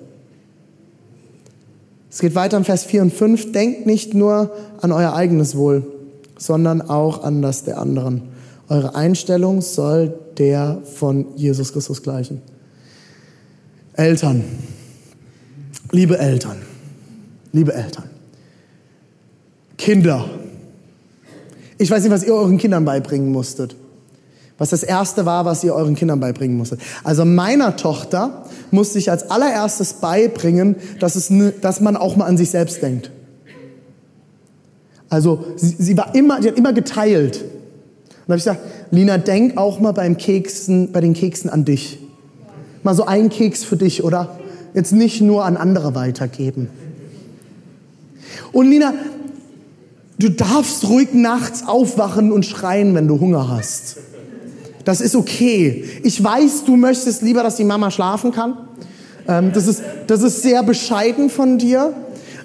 Es 2.10 2.19
geht 2.19 2.36
weiter 2.36 2.58
im 2.58 2.65
Vers 2.65 2.84
4 2.84 3.04
und 3.04 3.13
5. 3.13 3.54
Denkt 3.54 3.86
nicht 3.86 4.13
nur 4.13 4.52
an 4.82 4.91
euer 4.91 5.13
eigenes 5.13 5.56
Wohl 5.56 6.00
sondern 6.41 6.82
auch 6.82 7.23
an 7.23 7.43
das 7.43 7.63
der 7.63 7.77
anderen. 7.77 8.23
Eure 8.67 8.95
Einstellung 8.95 9.62
soll 9.62 10.17
der 10.39 10.80
von 10.95 11.27
Jesus 11.36 11.71
Christus 11.71 12.01
gleichen. 12.01 12.41
Eltern, 13.93 14.43
liebe 15.91 16.17
Eltern, 16.17 16.58
liebe 17.51 17.73
Eltern, 17.73 18.10
Kinder. 19.77 20.25
Ich 21.77 21.91
weiß 21.91 22.04
nicht, 22.04 22.12
was 22.12 22.23
ihr 22.23 22.34
euren 22.34 22.58
Kindern 22.58 22.86
beibringen 22.86 23.32
musstet. 23.32 23.75
Was 24.58 24.71
das 24.71 24.82
erste 24.82 25.25
war, 25.25 25.45
was 25.45 25.63
ihr 25.63 25.75
euren 25.75 25.95
Kindern 25.95 26.19
beibringen 26.19 26.58
musstet. 26.58 26.82
Also 27.04 27.23
meiner 27.23 27.75
Tochter 27.75 28.45
musste 28.71 28.97
ich 28.97 29.12
als 29.12 29.30
allererstes 29.30 29.93
beibringen, 29.93 30.75
dass, 30.99 31.15
es, 31.15 31.32
dass 31.62 31.82
man 31.82 31.97
auch 31.97 32.15
mal 32.15 32.25
an 32.25 32.38
sich 32.38 32.49
selbst 32.49 32.82
denkt. 32.82 33.12
Also 35.12 35.43
sie, 35.58 35.76
sie 35.78 35.97
war 35.97 36.15
immer, 36.15 36.41
sie 36.41 36.47
hat 36.47 36.58
immer 36.58 36.71
geteilt. 36.71 37.41
Und 37.41 38.28
da 38.28 38.34
habe 38.34 38.38
ich 38.38 38.43
gesagt, 38.45 38.62
Lina, 38.91 39.17
denk 39.17 39.58
auch 39.58 39.82
mal 39.82 39.91
beim 39.91 40.17
Keksen, 40.17 40.93
bei 40.93 41.02
den 41.02 41.13
Keksen 41.13 41.50
an 41.50 41.65
dich. 41.65 42.00
Mal 42.82 42.95
so 42.95 43.06
ein 43.06 43.30
Keks 43.30 43.65
für 43.65 43.76
dich, 43.76 44.06
oder? 44.06 44.39
Jetzt 44.74 44.93
nicht 44.93 45.21
nur 45.21 45.43
an 45.43 45.58
andere 45.58 45.95
weitergeben. 45.95 46.69
Und 48.54 48.69
Lina, 48.69 48.93
du 50.17 50.30
darfst 50.30 50.88
ruhig 50.88 51.10
nachts 51.13 51.67
aufwachen 51.67 52.32
und 52.32 52.45
schreien, 52.45 52.95
wenn 52.95 53.10
du 53.10 53.19
Hunger 53.19 53.50
hast. 53.50 53.97
Das 54.86 55.02
ist 55.02 55.17
okay. 55.17 55.84
Ich 56.04 56.24
weiß, 56.24 56.63
du 56.63 56.78
möchtest 56.78 57.21
lieber, 57.21 57.43
dass 57.43 57.58
die 57.58 57.65
Mama 57.65 57.91
schlafen 57.91 58.32
kann. 58.32 58.58
Ähm, 59.28 59.52
das, 59.54 59.67
ist, 59.67 59.84
das 60.08 60.24
ist 60.24 60.41
sehr 60.41 60.63
bescheiden 60.63 61.30
von 61.30 61.58
dir. 61.58 61.93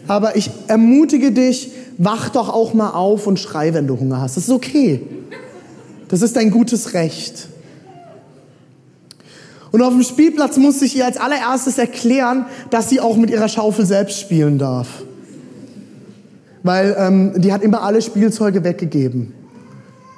Aber 0.09 0.35
ich 0.35 0.51
ermutige 0.67 1.31
dich, 1.31 1.71
wach 1.99 2.29
doch 2.29 2.49
auch 2.49 2.75
mal 2.75 2.91
auf 2.91 3.27
und 3.27 3.39
schrei, 3.39 3.75
wenn 3.75 3.87
du 3.87 3.99
Hunger 3.99 4.21
hast. 4.21 4.37
Das 4.37 4.45
ist 4.45 4.51
okay. 4.51 5.03
Das 6.09 6.23
ist 6.23 6.37
dein 6.37 6.51
gutes 6.51 6.95
Recht. 6.95 7.49
Und 9.73 9.83
auf 9.83 9.93
dem 9.93 10.03
Spielplatz 10.03 10.57
musste 10.57 10.85
ich 10.85 10.97
ihr 10.97 11.05
als 11.05 11.17
allererstes 11.17 11.79
erklären, 11.79 12.47
dass 12.71 12.89
sie 12.89 13.01
auch 13.01 13.17
mit 13.17 13.31
ihrer 13.31 13.49
Schaufel 13.49 13.85
selbst 13.85 14.21
spielen 14.21 14.59
darf. 14.59 14.89
Weil 16.63 16.97
ähm, 16.99 17.33
die 17.37 17.53
hat 17.53 17.63
immer 17.63 17.83
alle 17.83 18.01
Spielzeuge 18.01 18.65
weggegeben. 18.65 19.33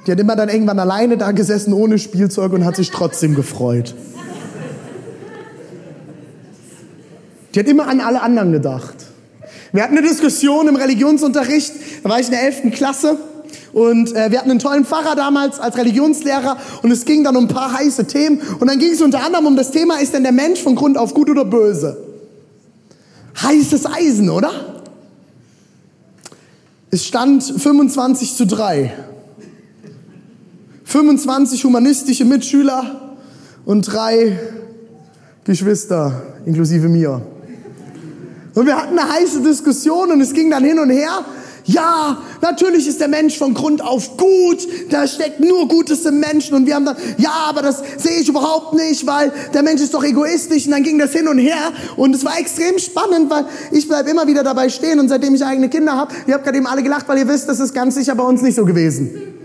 Die 0.07 0.13
hat 0.13 0.21
immer 0.21 0.37
dann 0.37 0.49
irgendwann 0.49 0.79
alleine 0.79 1.17
da 1.17 1.33
gesessen 1.33 1.73
ohne 1.73 1.99
Spielzeug 1.99 2.53
und 2.53 2.65
hat 2.65 2.77
sich 2.77 2.91
trotzdem 2.91 3.35
gefreut. 3.35 3.95
Die 7.55 7.61
hat 7.61 7.67
immer 7.67 7.89
an 7.89 8.01
alle 8.01 8.23
anderen 8.23 8.53
gedacht. 8.53 8.98
Wir 9.73 9.83
hatten 9.83 9.99
eine 9.99 10.07
Diskussion 10.07 10.67
im 10.69 10.77
Religionsunterricht, 10.77 11.73
da 12.03 12.09
war 12.09 12.19
ich 12.19 12.27
in 12.27 12.33
der 12.33 12.43
11. 12.45 12.73
Klasse 12.75 13.19
und 13.73 14.15
äh, 14.15 14.31
wir 14.31 14.39
hatten 14.39 14.51
einen 14.51 14.61
tollen 14.61 14.85
Pfarrer 14.85 15.15
damals 15.15 15.61
als 15.61 15.77
Religionslehrer 15.77 16.57
und 16.83 16.91
es 16.91 17.05
ging 17.05 17.23
dann 17.23 17.37
um 17.37 17.45
ein 17.45 17.49
paar 17.49 17.73
heiße 17.73 18.07
Themen 18.07 18.41
und 18.61 18.69
dann 18.69 18.79
ging 18.79 18.93
es 18.93 19.03
unter 19.03 19.23
anderem 19.25 19.47
um 19.47 19.57
das 19.57 19.71
Thema, 19.71 20.01
ist 20.01 20.15
denn 20.15 20.23
der 20.23 20.33
Mensch 20.33 20.63
von 20.63 20.75
Grund 20.75 20.97
auf 20.97 21.13
gut 21.13 21.29
oder 21.29 21.45
böse? 21.45 21.99
Heißes 23.43 23.87
Eisen, 23.87 24.31
oder? 24.31 24.51
Es 26.91 27.05
stand 27.05 27.45
25 27.45 28.35
zu 28.35 28.47
3. 28.47 28.93
25 30.85 31.65
humanistische 31.65 32.25
Mitschüler 32.25 33.17
und 33.67 33.83
drei 33.83 34.39
Geschwister, 35.45 36.23
inklusive 36.47 36.89
mir. 36.89 37.21
Und 38.59 38.67
wir 38.67 38.77
hatten 38.77 38.99
eine 38.99 39.09
heiße 39.09 39.41
Diskussion 39.41 40.11
und 40.11 40.21
es 40.21 40.33
ging 40.33 40.51
dann 40.51 40.65
hin 40.65 40.81
und 40.81 40.91
her. 40.91 41.25
Ja, 41.65 42.21
natürlich 42.41 42.89
ist 42.89 43.01
der 43.01 43.07
Mensch 43.07 43.39
von 43.39 43.55
Grund 43.55 43.81
auf 43.81 44.17
gut. 44.17 44.67
Da 44.91 45.07
steckt 45.07 45.39
nur 45.39 45.69
Gutes 45.69 46.05
im 46.07 46.19
Menschen. 46.19 46.57
Und 46.57 46.67
wir 46.67 46.75
haben 46.75 46.85
dann, 46.85 46.97
ja, 47.19 47.31
aber 47.49 47.63
das 47.63 47.85
sehe 47.99 48.19
ich 48.21 48.29
überhaupt 48.29 48.75
nicht, 48.75 49.07
weil 49.07 49.31
der 49.55 49.63
Mensch 49.63 49.81
ist 49.81 49.95
doch 49.95 50.03
egoistisch. 50.03 50.67
Und 50.67 50.73
dann 50.73 50.83
ging 50.83 50.99
das 50.99 51.13
hin 51.13 51.29
und 51.29 51.39
her. 51.39 51.73
Und 51.97 52.17
es 52.17 52.25
war 52.25 52.37
extrem 52.37 52.81
spannend, 52.81 53.31
weil 53.31 53.45
ich 53.71 53.87
bleibe 53.87 54.11
immer 54.11 54.27
wieder 54.27 54.43
dabei 54.43 54.71
stehen. 54.71 54.99
Und 54.99 55.09
seitdem 55.09 55.37
ich 55.37 55.45
eigene 55.45 55.69
Kinder 55.69 55.93
habe, 55.93 56.13
ihr 56.27 56.35
habt 56.35 56.43
gerade 56.43 56.59
eben 56.59 56.67
alle 56.67 56.83
gelacht, 56.83 57.07
weil 57.07 57.19
ihr 57.19 57.29
wisst, 57.29 57.49
das 57.49 57.61
ist 57.61 57.75
ganz 57.75 57.95
sicher 57.95 58.17
bei 58.17 58.25
uns 58.25 58.43
nicht 58.43 58.57
so 58.57 58.65
gewesen. 58.65 59.38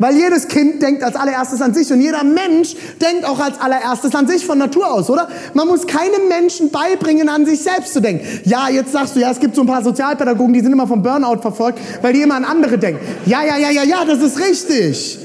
Weil 0.00 0.16
jedes 0.16 0.48
Kind 0.48 0.82
denkt 0.82 1.02
als 1.02 1.14
allererstes 1.14 1.60
an 1.60 1.74
sich 1.74 1.92
und 1.92 2.00
jeder 2.00 2.24
Mensch 2.24 2.74
denkt 3.02 3.26
auch 3.26 3.38
als 3.38 3.60
allererstes 3.60 4.14
an 4.14 4.26
sich 4.26 4.46
von 4.46 4.56
Natur 4.56 4.90
aus, 4.90 5.10
oder? 5.10 5.28
Man 5.52 5.68
muss 5.68 5.86
keinem 5.86 6.26
Menschen 6.26 6.70
beibringen, 6.70 7.28
an 7.28 7.44
sich 7.44 7.60
selbst 7.60 7.92
zu 7.92 8.00
denken. 8.00 8.26
Ja, 8.44 8.70
jetzt 8.70 8.92
sagst 8.92 9.14
du, 9.14 9.20
ja, 9.20 9.30
es 9.30 9.38
gibt 9.38 9.54
so 9.54 9.60
ein 9.60 9.66
paar 9.66 9.84
Sozialpädagogen, 9.84 10.54
die 10.54 10.60
sind 10.60 10.72
immer 10.72 10.86
vom 10.86 11.02
Burnout 11.02 11.42
verfolgt, 11.42 11.80
weil 12.00 12.14
die 12.14 12.22
immer 12.22 12.36
an 12.36 12.46
andere 12.46 12.78
denken. 12.78 12.98
Ja, 13.26 13.44
ja, 13.44 13.58
ja, 13.58 13.70
ja, 13.70 13.82
ja, 13.82 14.06
das 14.06 14.22
ist 14.22 14.38
richtig. 14.40 15.18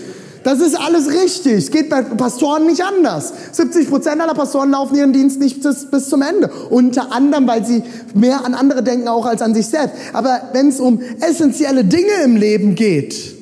Das 0.43 0.59
ist 0.59 0.75
alles 0.75 1.09
richtig. 1.09 1.53
Es 1.53 1.71
geht 1.71 1.89
bei 1.89 2.01
Pastoren 2.01 2.65
nicht 2.65 2.83
anders. 2.83 3.31
70 3.53 3.89
Prozent 3.89 4.19
aller 4.19 4.33
Pastoren 4.33 4.71
laufen 4.71 4.95
ihren 4.97 5.13
Dienst 5.13 5.39
nicht 5.39 5.63
bis, 5.63 5.89
bis 5.89 6.09
zum 6.09 6.21
Ende. 6.21 6.51
Unter 6.69 7.13
anderem, 7.13 7.47
weil 7.47 7.65
sie 7.65 7.81
mehr 8.13 8.43
an 8.45 8.53
andere 8.53 8.83
denken 8.83 9.07
auch 9.07 9.25
als 9.25 9.41
an 9.41 9.55
sich 9.55 9.67
selbst. 9.67 9.95
Aber 10.11 10.49
wenn 10.51 10.67
es 10.67 10.81
um 10.81 10.99
essentielle 11.21 11.85
Dinge 11.85 12.11
im 12.25 12.35
Leben 12.35 12.75
geht, 12.75 13.35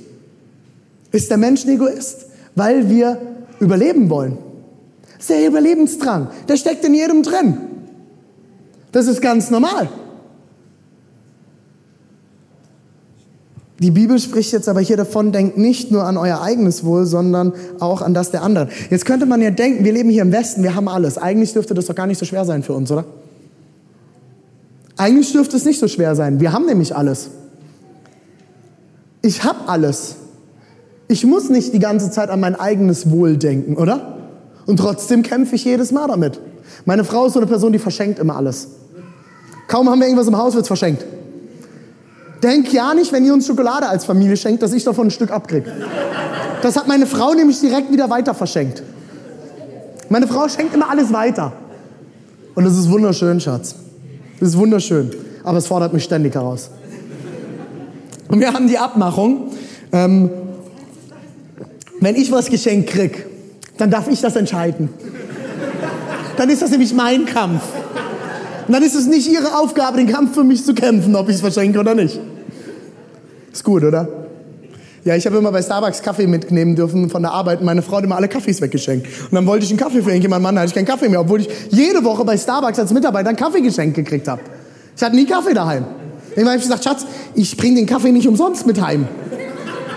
ist 1.14 1.30
der 1.30 1.38
Mensch 1.38 1.64
ein 1.64 1.70
Egoist, 1.70 2.26
weil 2.56 2.90
wir 2.90 3.18
überleben 3.62 4.10
wollen. 4.10 4.38
Das 5.14 5.22
ist 5.22 5.30
der 5.30 5.48
Überlebensdrang. 5.48 6.28
Der 6.50 6.58
steckt 6.58 6.84
in 6.84 6.94
jedem 6.94 7.24
drin. 7.24 7.58
Das 8.92 9.08
ist 9.08 9.22
ganz 9.22 9.50
normal. 9.50 9.88
Die 13.80 13.92
Bibel 13.92 14.18
spricht 14.20 14.52
jetzt 14.54 14.70
aber 14.70 14.82
hier 14.82 14.98
davon, 14.98 15.32
denkt 15.32 15.58
nicht 15.58 15.92
nur 15.92 16.04
an 16.04 16.18
euer 16.18 16.42
eigenes 16.42 16.84
Wohl, 16.84 17.06
sondern 17.06 17.54
auch 17.80 18.02
an 18.02 18.14
das 18.14 18.32
der 18.32 18.42
anderen. 18.42 18.70
Jetzt 18.90 19.06
könnte 19.06 19.26
man 19.26 19.42
ja 19.42 19.52
denken, 19.52 19.84
wir 19.84 19.92
leben 19.92 20.10
hier 20.10 20.22
im 20.22 20.32
Westen, 20.32 20.64
wir 20.64 20.76
haben 20.76 20.88
alles. 20.88 21.18
Eigentlich 21.18 21.54
dürfte 21.54 21.74
das 21.74 21.86
doch 21.86 21.96
gar 21.96 22.08
nicht 22.08 22.18
so 22.18 22.26
schwer 22.26 22.46
sein 22.46 22.64
für 22.64 22.74
uns, 22.74 22.92
oder? 22.92 23.06
Eigentlich 24.96 25.32
dürfte 25.32 25.58
es 25.58 25.66
nicht 25.66 25.80
so 25.80 25.88
schwer 25.88 26.16
sein. 26.16 26.40
Wir 26.40 26.54
haben 26.54 26.66
nämlich 26.66 26.96
alles. 26.96 27.30
Ich 29.22 29.44
habe 29.44 29.68
alles. 29.68 30.16
Ich 31.08 31.26
muss 31.26 31.50
nicht 31.50 31.74
die 31.74 31.80
ganze 31.80 32.12
Zeit 32.12 32.30
an 32.30 32.40
mein 32.40 32.56
eigenes 32.56 33.12
Wohl 33.12 33.38
denken, 33.38 33.76
oder? 33.76 34.18
Und 34.66 34.78
trotzdem 34.78 35.24
kämpfe 35.24 35.56
ich 35.56 35.66
jedes 35.66 35.92
Mal 35.92 36.08
damit. 36.08 36.40
Meine 36.86 37.04
Frau 37.04 37.26
ist 37.26 37.34
so 37.34 37.40
eine 37.40 37.48
Person, 37.48 37.72
die 37.72 37.80
verschenkt 37.80 38.20
immer 38.20 38.36
alles. 38.36 38.70
Kaum 39.68 39.90
haben 39.90 40.00
wir 40.00 40.08
irgendwas 40.08 40.28
im 40.28 40.38
Haus, 40.38 40.54
wird 40.54 40.64
es 40.64 40.68
verschenkt. 40.68 41.06
Denk 42.42 42.74
ja 42.74 42.94
nicht, 42.94 43.12
wenn 43.12 43.26
ihr 43.26 43.34
uns 43.34 43.48
Schokolade 43.48 43.88
als 43.88 44.06
Familie 44.06 44.36
schenkt, 44.36 44.62
dass 44.62 44.74
ich 44.74 44.84
davon 44.84 45.08
ein 45.08 45.12
Stück 45.12 45.32
abkriege. 45.32 45.72
Das 46.62 46.76
hat 46.76 46.88
meine 46.88 47.06
Frau 47.06 47.34
nämlich 47.34 47.60
direkt 47.60 47.92
wieder 47.92 48.10
weiter 48.10 48.34
verschenkt. 48.34 48.84
Meine 50.10 50.28
Frau 50.28 50.48
schenkt 50.48 50.74
immer 50.74 50.90
alles 50.90 51.12
weiter. 51.14 51.54
Und 52.56 52.66
das 52.66 52.78
ist 52.78 52.92
wunderschön, 52.92 53.40
Schatz. 53.40 53.76
Das 54.40 54.50
ist 54.50 54.58
wunderschön. 54.58 55.12
Aber 55.44 55.58
es 55.58 55.68
fordert 55.68 55.94
mich 55.94 56.04
ständig 56.04 56.36
heraus. 56.36 56.70
Und 58.30 58.40
wir 58.40 58.54
haben 58.54 58.68
die 58.68 58.78
Abmachung, 58.78 59.52
ähm, 59.92 60.30
wenn 62.04 62.16
ich 62.16 62.32
was 62.32 62.50
geschenkt 62.50 62.90
krieg, 62.90 63.26
dann 63.78 63.90
darf 63.90 64.08
ich 64.08 64.22
das 64.22 64.36
entscheiden. 64.36 64.90
Dann 66.38 66.50
ist 66.50 66.62
das 66.62 66.72
nämlich 66.72 66.94
mein 66.94 67.26
Kampf. 67.26 67.62
Und 68.68 68.74
dann 68.74 68.84
ist 68.84 68.96
es 68.96 69.08
nicht 69.08 69.30
ihre 69.30 69.58
Aufgabe, 69.58 69.98
den 69.98 70.08
Kampf 70.08 70.34
für 70.34 70.44
mich 70.44 70.66
zu 70.66 70.74
kämpfen, 70.74 71.16
ob 71.16 71.30
ich 71.30 71.36
es 71.36 71.42
verschenke 71.42 71.80
oder 71.80 71.96
nicht. 71.96 72.20
Ist 73.52 73.64
gut, 73.64 73.84
oder? 73.84 74.08
Ja, 75.04 75.16
ich 75.16 75.26
habe 75.26 75.38
immer 75.38 75.52
bei 75.52 75.62
Starbucks 75.62 76.02
Kaffee 76.02 76.28
mitnehmen 76.28 76.76
dürfen 76.76 77.10
von 77.10 77.22
der 77.22 77.32
Arbeit 77.32 77.62
meine 77.62 77.82
Frau 77.82 77.98
hat 77.98 78.06
immer 78.06 78.16
alle 78.16 78.30
Kaffees 78.30 78.62
weggeschenkt. 78.62 79.06
Und 79.06 79.34
dann 79.34 79.46
wollte 79.46 79.66
ich 79.66 79.72
einen 79.72 79.80
Kaffee 79.80 80.02
für 80.02 80.10
irgendjemanden, 80.10 80.44
Mann, 80.44 80.58
hatte 80.58 80.68
ich 80.68 80.74
keinen 80.74 80.86
Kaffee 80.86 81.10
mehr, 81.10 81.20
obwohl 81.20 81.42
ich 81.42 81.50
jede 81.70 82.04
Woche 82.06 82.24
bei 82.24 82.38
Starbucks 82.38 82.80
als 82.80 82.94
Mitarbeiter 82.94 83.30
einen 83.30 83.38
Kaffee 83.38 83.62
geschenkt 83.62 83.96
gekriegt 83.96 84.28
habe. 84.30 84.42
Ich 84.96 85.04
hatte 85.04 85.16
nie 85.16 85.26
Kaffee 85.26 85.54
daheim. 85.54 85.86
Irgendwann 86.30 86.54
habe 86.54 86.58
ich 86.58 86.64
gesagt, 86.64 86.86
Schatz, 86.86 87.06
ich 87.36 87.58
bringe 87.58 87.76
den 87.76 87.86
Kaffee 87.86 88.12
nicht 88.12 88.28
umsonst 88.28 88.66
mit 88.66 88.82
heim. 88.82 89.08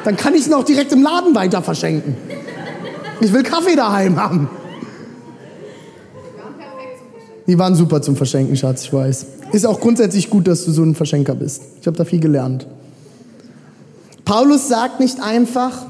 Dann 0.06 0.16
kann 0.16 0.36
ich 0.36 0.46
ihn 0.46 0.54
auch 0.54 0.62
direkt 0.62 0.92
im 0.92 1.02
Laden 1.02 1.34
weiter 1.34 1.62
verschenken. 1.62 2.16
Ich 3.20 3.32
will 3.32 3.42
Kaffee 3.42 3.74
daheim 3.74 4.16
haben. 4.22 4.48
Die 7.48 7.58
waren 7.58 7.74
super 7.74 8.00
zum 8.00 8.14
Verschenken, 8.14 8.54
Schatz, 8.56 8.84
ich 8.84 8.92
weiß. 8.92 9.26
Ist 9.50 9.66
auch 9.66 9.80
grundsätzlich 9.80 10.30
gut, 10.30 10.46
dass 10.46 10.64
du 10.64 10.70
so 10.70 10.84
ein 10.84 10.94
Verschenker 10.94 11.34
bist. 11.34 11.60
Ich 11.80 11.88
habe 11.88 11.96
da 11.96 12.04
viel 12.04 12.20
gelernt. 12.20 12.68
Paulus 14.24 14.68
sagt 14.68 15.00
nicht 15.00 15.20
einfach, 15.20 15.86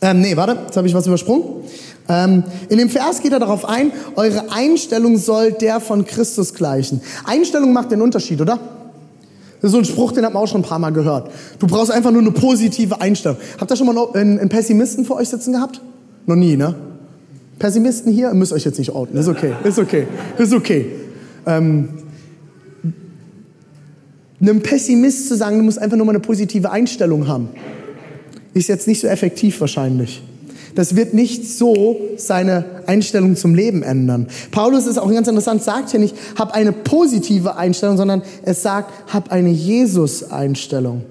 ähm, 0.00 0.22
nee, 0.22 0.34
warte, 0.34 0.56
jetzt 0.64 0.78
habe 0.78 0.88
ich 0.88 0.94
was 0.94 1.06
übersprungen. 1.06 1.44
Ähm, 2.08 2.42
in 2.70 2.78
dem 2.78 2.88
Vers 2.88 3.20
geht 3.20 3.34
er 3.34 3.38
darauf 3.38 3.66
ein, 3.66 3.92
eure 4.16 4.50
Einstellung 4.50 5.18
soll 5.18 5.52
der 5.52 5.80
von 5.80 6.06
Christus 6.06 6.54
gleichen. 6.54 7.02
Einstellung 7.26 7.74
macht 7.74 7.92
den 7.92 8.00
Unterschied, 8.00 8.40
oder? 8.40 8.79
Das 9.60 9.68
ist 9.68 9.72
so 9.72 9.78
ein 9.78 9.84
Spruch, 9.84 10.12
den 10.12 10.24
hat 10.24 10.32
man 10.32 10.42
auch 10.42 10.48
schon 10.48 10.62
ein 10.62 10.64
paar 10.64 10.78
Mal 10.78 10.90
gehört. 10.90 11.30
Du 11.58 11.66
brauchst 11.66 11.90
einfach 11.90 12.10
nur 12.10 12.22
eine 12.22 12.30
positive 12.30 13.00
Einstellung. 13.00 13.36
Habt 13.60 13.70
ihr 13.70 13.76
schon 13.76 13.86
mal 13.86 14.08
einen, 14.14 14.38
einen 14.38 14.48
Pessimisten 14.48 15.04
vor 15.04 15.16
euch 15.16 15.28
sitzen 15.28 15.52
gehabt? 15.52 15.80
Noch 16.26 16.36
nie, 16.36 16.56
ne? 16.56 16.74
Pessimisten 17.58 18.10
hier, 18.10 18.32
müsst 18.32 18.52
euch 18.54 18.64
jetzt 18.64 18.78
nicht 18.78 18.94
outen. 18.94 19.18
Ist 19.18 19.28
okay, 19.28 19.52
ist 19.64 19.78
okay, 19.78 20.06
ist 20.38 20.54
okay. 20.54 20.86
Ähm, 21.46 21.90
einem 24.40 24.62
Pessimist 24.62 25.28
zu 25.28 25.36
sagen, 25.36 25.58
du 25.58 25.64
musst 25.64 25.78
einfach 25.78 25.98
nur 25.98 26.06
mal 26.06 26.12
eine 26.12 26.20
positive 26.20 26.70
Einstellung 26.70 27.28
haben, 27.28 27.50
ist 28.54 28.68
jetzt 28.68 28.88
nicht 28.88 29.00
so 29.00 29.06
effektiv 29.06 29.60
wahrscheinlich. 29.60 30.22
Das 30.74 30.96
wird 30.96 31.14
nicht 31.14 31.46
so 31.46 31.96
seine 32.16 32.64
Einstellung 32.86 33.36
zum 33.36 33.54
Leben 33.54 33.82
ändern. 33.82 34.28
Paulus 34.50 34.86
ist 34.86 34.98
auch 34.98 35.10
ganz 35.10 35.28
interessant, 35.28 35.62
sagt 35.62 35.90
hier 35.90 36.00
nicht, 36.00 36.14
hab 36.38 36.52
eine 36.52 36.72
positive 36.72 37.56
Einstellung, 37.56 37.96
sondern 37.96 38.22
es 38.44 38.62
sagt, 38.62 38.92
hab 39.12 39.32
eine 39.32 39.50
Jesus-Einstellung. 39.50 41.04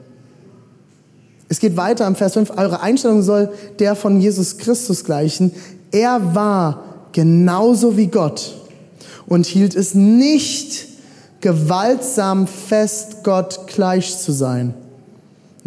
Es 1.50 1.60
geht 1.60 1.78
weiter 1.78 2.06
im 2.06 2.16
Vers 2.16 2.34
5, 2.34 2.52
eure 2.58 2.82
Einstellung 2.82 3.24
soll 3.24 3.50
der 3.80 3.96
von 3.96 4.22
Jesus 4.22 4.58
Christus 4.58 5.04
gleichen. 5.04 5.52
Er 5.92 6.36
war 6.36 6.84
genauso 7.12 7.98
wie 7.98 8.08
Gott 8.08 8.56
und 9.26 9.46
hielt 9.48 9.76
es 9.76 9.96
nicht 9.96 10.88
gewaltsam 11.42 12.48
fest, 12.48 13.24
Gott 13.24 13.68
gleich 13.68 14.18
zu 14.20 14.32
sein. 14.32 14.74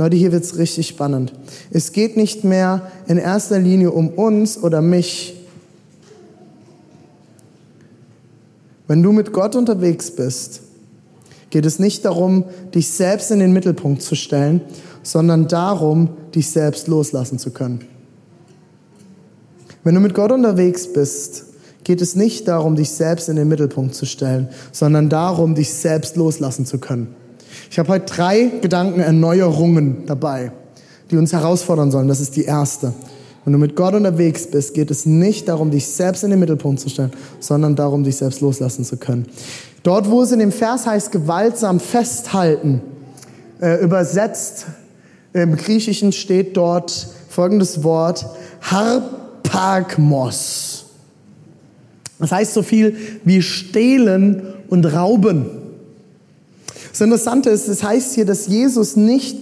Leute, 0.03 0.17
hier 0.17 0.33
wird's 0.33 0.59
richtig 0.59 0.89
spannend. 0.89 1.33
Es 1.71 1.93
geht 1.93 2.17
nicht 2.17 2.43
mehr 2.43 2.91
in 3.07 3.19
erster 3.19 3.61
Linie 3.61 3.93
um 3.93 4.09
uns 4.09 4.61
oder 4.61 4.83
mich. 4.83 5.37
Wenn 8.89 9.01
du 9.05 9.13
mit 9.13 9.33
Gott 9.33 9.55
unterwegs 9.55 10.11
bist, 10.11 10.63
geht 11.51 11.65
es 11.65 11.79
nicht 11.79 12.05
darum, 12.05 12.47
dich 12.75 12.89
selbst 12.89 13.31
in 13.31 13.39
den 13.39 13.53
Mittelpunkt 13.53 14.03
zu 14.03 14.17
stellen, 14.17 14.61
sondern 15.05 15.47
darum, 15.47 16.09
dich 16.35 16.51
selbst 16.51 16.89
loslassen 16.89 17.39
zu 17.39 17.53
können. 17.53 17.85
Wenn 19.85 19.95
du 19.95 20.01
mit 20.01 20.15
Gott 20.15 20.33
unterwegs 20.33 20.93
bist, 20.93 21.45
geht 21.85 22.01
es 22.01 22.17
nicht 22.17 22.49
darum, 22.49 22.75
dich 22.75 22.91
selbst 22.91 23.29
in 23.29 23.37
den 23.37 23.47
Mittelpunkt 23.47 23.95
zu 23.95 24.05
stellen, 24.05 24.49
sondern 24.73 25.09
darum, 25.09 25.55
dich 25.55 25.73
selbst 25.73 26.17
loslassen 26.17 26.67
zu 26.67 26.79
können. 26.79 27.15
Ich 27.73 27.79
habe 27.79 27.89
heute 27.89 28.05
drei 28.05 28.51
Gedankenerneuerungen 28.61 30.05
dabei, 30.05 30.53
die 31.11 31.17
uns 31.17 31.33
herausfordern 31.33 31.91
sollen. 31.91 32.07
Das 32.07 32.21
ist 32.21 32.37
die 32.37 32.45
erste. 32.45 32.93
Wenn 33.47 33.55
du 33.55 33.59
mit 33.59 33.77
Gott 33.77 33.95
unterwegs 33.95 34.47
bist, 34.47 34.75
geht 34.75 34.91
es 34.91 35.07
nicht 35.07 35.49
darum, 35.49 35.71
dich 35.71 35.87
selbst 35.87 36.23
in 36.23 36.29
den 36.29 36.39
Mittelpunkt 36.39 36.81
zu 36.81 36.91
stellen, 36.91 37.13
sondern 37.41 37.75
darum, 37.75 38.05
dich 38.05 38.17
selbst 38.17 38.43
loslassen 38.43 38.85
zu 38.85 38.99
können. 38.99 39.25
Dort, 39.85 40.11
wo 40.11 40.21
es 40.21 40.33
in 40.33 40.41
dem 40.41 40.53
Vers 40.53 40.85
heißt, 40.85 41.13
gewaltsam 41.13 41.81
festhalten, 41.81 42.83
äh, 43.59 43.83
übersetzt 43.83 44.67
im 45.33 45.57
Griechischen 45.57 46.13
steht 46.13 46.59
dort 46.59 47.09
folgendes 47.31 47.83
Wort, 47.83 48.27
Harpagmos. 48.61 50.05
Das 52.19 52.33
heißt 52.33 52.53
so 52.53 52.63
viel 52.63 52.99
wie 53.25 53.41
stehlen 53.41 54.43
und 54.69 54.85
rauben. 54.85 55.62
Das 56.93 57.01
Interessante 57.01 57.51
ist, 57.51 57.69
es 57.69 57.81
das 57.81 57.89
heißt 57.89 58.15
hier, 58.15 58.27
dass 58.27 58.47
Jesus 58.47 58.97
nicht 58.97 59.39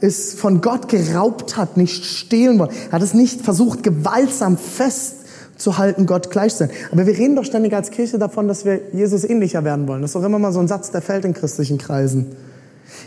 es 0.00 0.34
von 0.34 0.60
Gott 0.60 0.88
geraubt 0.88 1.56
hat, 1.56 1.76
nicht 1.76 2.04
stehlen 2.04 2.58
wollte. 2.58 2.74
Er 2.88 2.92
hat 2.92 3.02
es 3.02 3.14
nicht 3.14 3.40
versucht, 3.40 3.84
gewaltsam 3.84 4.58
festzuhalten, 4.58 6.06
Gott 6.06 6.30
gleich 6.30 6.52
zu 6.52 6.58
sein. 6.58 6.70
Aber 6.90 7.06
wir 7.06 7.16
reden 7.16 7.36
doch 7.36 7.44
ständig 7.44 7.72
als 7.72 7.90
Kirche 7.90 8.18
davon, 8.18 8.48
dass 8.48 8.64
wir 8.64 8.80
Jesus 8.92 9.22
ähnlicher 9.22 9.62
werden 9.62 9.86
wollen. 9.86 10.02
Das 10.02 10.10
ist 10.10 10.16
doch 10.16 10.24
immer 10.24 10.40
mal 10.40 10.52
so 10.52 10.58
ein 10.58 10.66
Satz, 10.66 10.90
der 10.90 11.02
fällt 11.02 11.24
in 11.24 11.34
christlichen 11.34 11.78
Kreisen. 11.78 12.34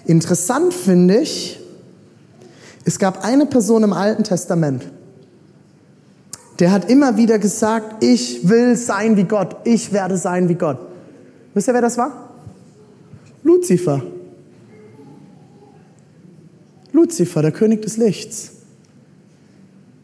Interessant 0.06 0.74
finde 0.74 1.18
ich, 1.18 1.60
es 2.86 2.98
gab 2.98 3.26
eine 3.26 3.46
Person 3.46 3.84
im 3.84 3.92
Alten 3.92 4.24
Testament, 4.24 4.84
der 6.60 6.72
hat 6.72 6.90
immer 6.90 7.18
wieder 7.18 7.40
gesagt, 7.40 8.04
ich 8.04 8.48
will 8.48 8.78
sein 8.78 9.18
wie 9.18 9.26
Gott, 9.26 9.58
ich 9.66 9.92
werde 9.92 10.18
sein 10.18 10.48
wie 10.48 10.56
Gott. 10.56 10.78
Wisst 11.54 11.68
ihr, 11.68 11.74
wer 11.74 11.82
das 11.82 11.98
war? 11.98 12.25
Luzifer. 13.46 14.02
Luzifer, 16.92 17.44
der 17.44 17.52
König 17.52 17.84
des 17.84 17.98
Lichts. 17.98 18.54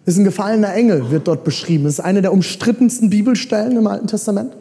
Ist 0.05 0.19
ein 0.19 0.23
gefallener 0.23 0.75
Engel, 0.75 1.09
wird 1.09 1.27
dort 1.27 1.43
beschrieben. 1.43 1.87
Ist 1.87 2.01
eine 2.01 2.21
der 2.21 2.33
umstrittensten 2.33 3.09
Bibelstellen 3.09 3.77
im 3.77 3.87
Alten 3.87 4.05
Testament. 4.05 4.53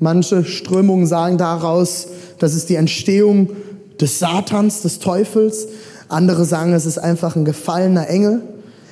Manche 0.00 0.44
Strömungen 0.44 1.06
sagen 1.06 1.38
daraus, 1.38 2.08
das 2.38 2.54
ist 2.54 2.68
die 2.68 2.74
Entstehung 2.74 3.52
des 3.98 4.18
Satans, 4.18 4.82
des 4.82 4.98
Teufels. 4.98 5.68
Andere 6.08 6.44
sagen, 6.44 6.74
es 6.74 6.84
ist 6.84 6.98
einfach 6.98 7.36
ein 7.36 7.46
gefallener 7.46 8.06
Engel. 8.10 8.42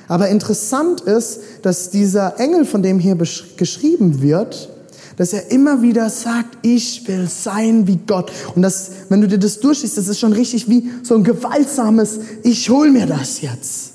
Aber 0.07 0.29
interessant 0.29 1.01
ist, 1.01 1.41
dass 1.61 1.91
dieser 1.91 2.39
Engel, 2.39 2.65
von 2.65 2.81
dem 2.81 2.97
hier 2.97 3.15
geschrieben 3.15 4.23
wird, 4.23 4.69
dass 5.17 5.33
er 5.33 5.51
immer 5.51 5.81
wieder 5.81 6.09
sagt, 6.09 6.57
ich 6.61 7.07
will 7.07 7.27
sein 7.27 7.87
wie 7.87 7.99
Gott. 8.05 8.31
Und 8.55 8.61
das, 8.61 8.91
wenn 9.09 9.21
du 9.21 9.27
dir 9.27 9.37
das 9.37 9.59
durchliest, 9.59 9.97
das 9.97 10.07
ist 10.07 10.19
schon 10.19 10.33
richtig 10.33 10.69
wie 10.69 10.89
so 11.03 11.15
ein 11.15 11.23
gewaltsames, 11.23 12.19
ich 12.43 12.69
hol 12.69 12.91
mir 12.91 13.05
das 13.05 13.41
jetzt. 13.41 13.93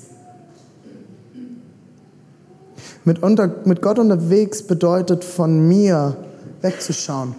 Mit, 3.03 3.23
unter, 3.23 3.55
mit 3.65 3.81
Gott 3.81 3.97
unterwegs 3.97 4.61
bedeutet 4.63 5.23
von 5.23 5.67
mir 5.67 6.15
wegzuschauen. 6.61 7.35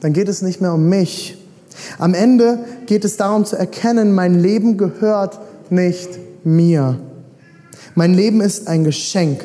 Dann 0.00 0.12
geht 0.12 0.28
es 0.28 0.42
nicht 0.42 0.60
mehr 0.60 0.74
um 0.74 0.88
mich. 0.88 1.36
Am 1.98 2.14
Ende 2.14 2.64
geht 2.86 3.04
es 3.04 3.16
darum 3.16 3.44
zu 3.44 3.56
erkennen, 3.56 4.12
mein 4.12 4.38
Leben 4.38 4.76
gehört 4.76 5.38
nicht 5.70 6.08
mir. 6.44 6.98
Mein 7.94 8.14
Leben 8.14 8.40
ist 8.40 8.66
ein 8.66 8.84
Geschenk. 8.84 9.44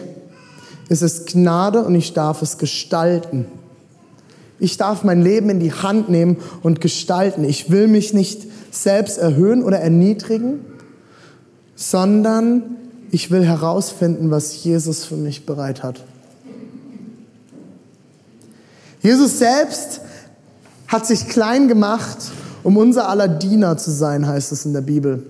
Es 0.90 1.02
ist 1.02 1.28
Gnade 1.28 1.84
und 1.84 1.96
ich 1.96 2.14
darf 2.14 2.42
es 2.42 2.58
gestalten. 2.58 3.46
Ich 4.60 4.78
darf 4.78 5.04
mein 5.04 5.22
Leben 5.22 5.50
in 5.50 5.60
die 5.60 5.74
Hand 5.74 6.10
nehmen 6.10 6.38
und 6.64 6.80
gestalten. 6.80 7.44
Ich 7.44 7.70
will 7.70 7.88
mich 7.88 8.14
nicht 8.14 8.44
selbst 8.72 9.18
erhöhen 9.18 9.64
oder 9.64 9.80
erniedrigen, 9.80 10.60
sondern 11.76 12.64
ich 13.12 13.32
will 13.32 13.44
herausfinden, 13.44 14.32
was 14.32 14.64
Jesus 14.64 15.06
für 15.06 15.16
mich 15.16 15.46
bereit 15.46 15.84
hat. 15.84 16.04
Jesus 19.02 19.40
selbst 19.40 20.02
hat 20.88 21.06
sich 21.06 21.28
klein 21.28 21.68
gemacht, 21.68 22.18
um 22.64 22.78
unser 22.78 23.10
aller 23.10 23.28
Diener 23.28 23.78
zu 23.78 23.92
sein, 23.92 24.28
heißt 24.28 24.52
es 24.52 24.66
in 24.66 24.74
der 24.74 24.82
Bibel. 24.82 25.26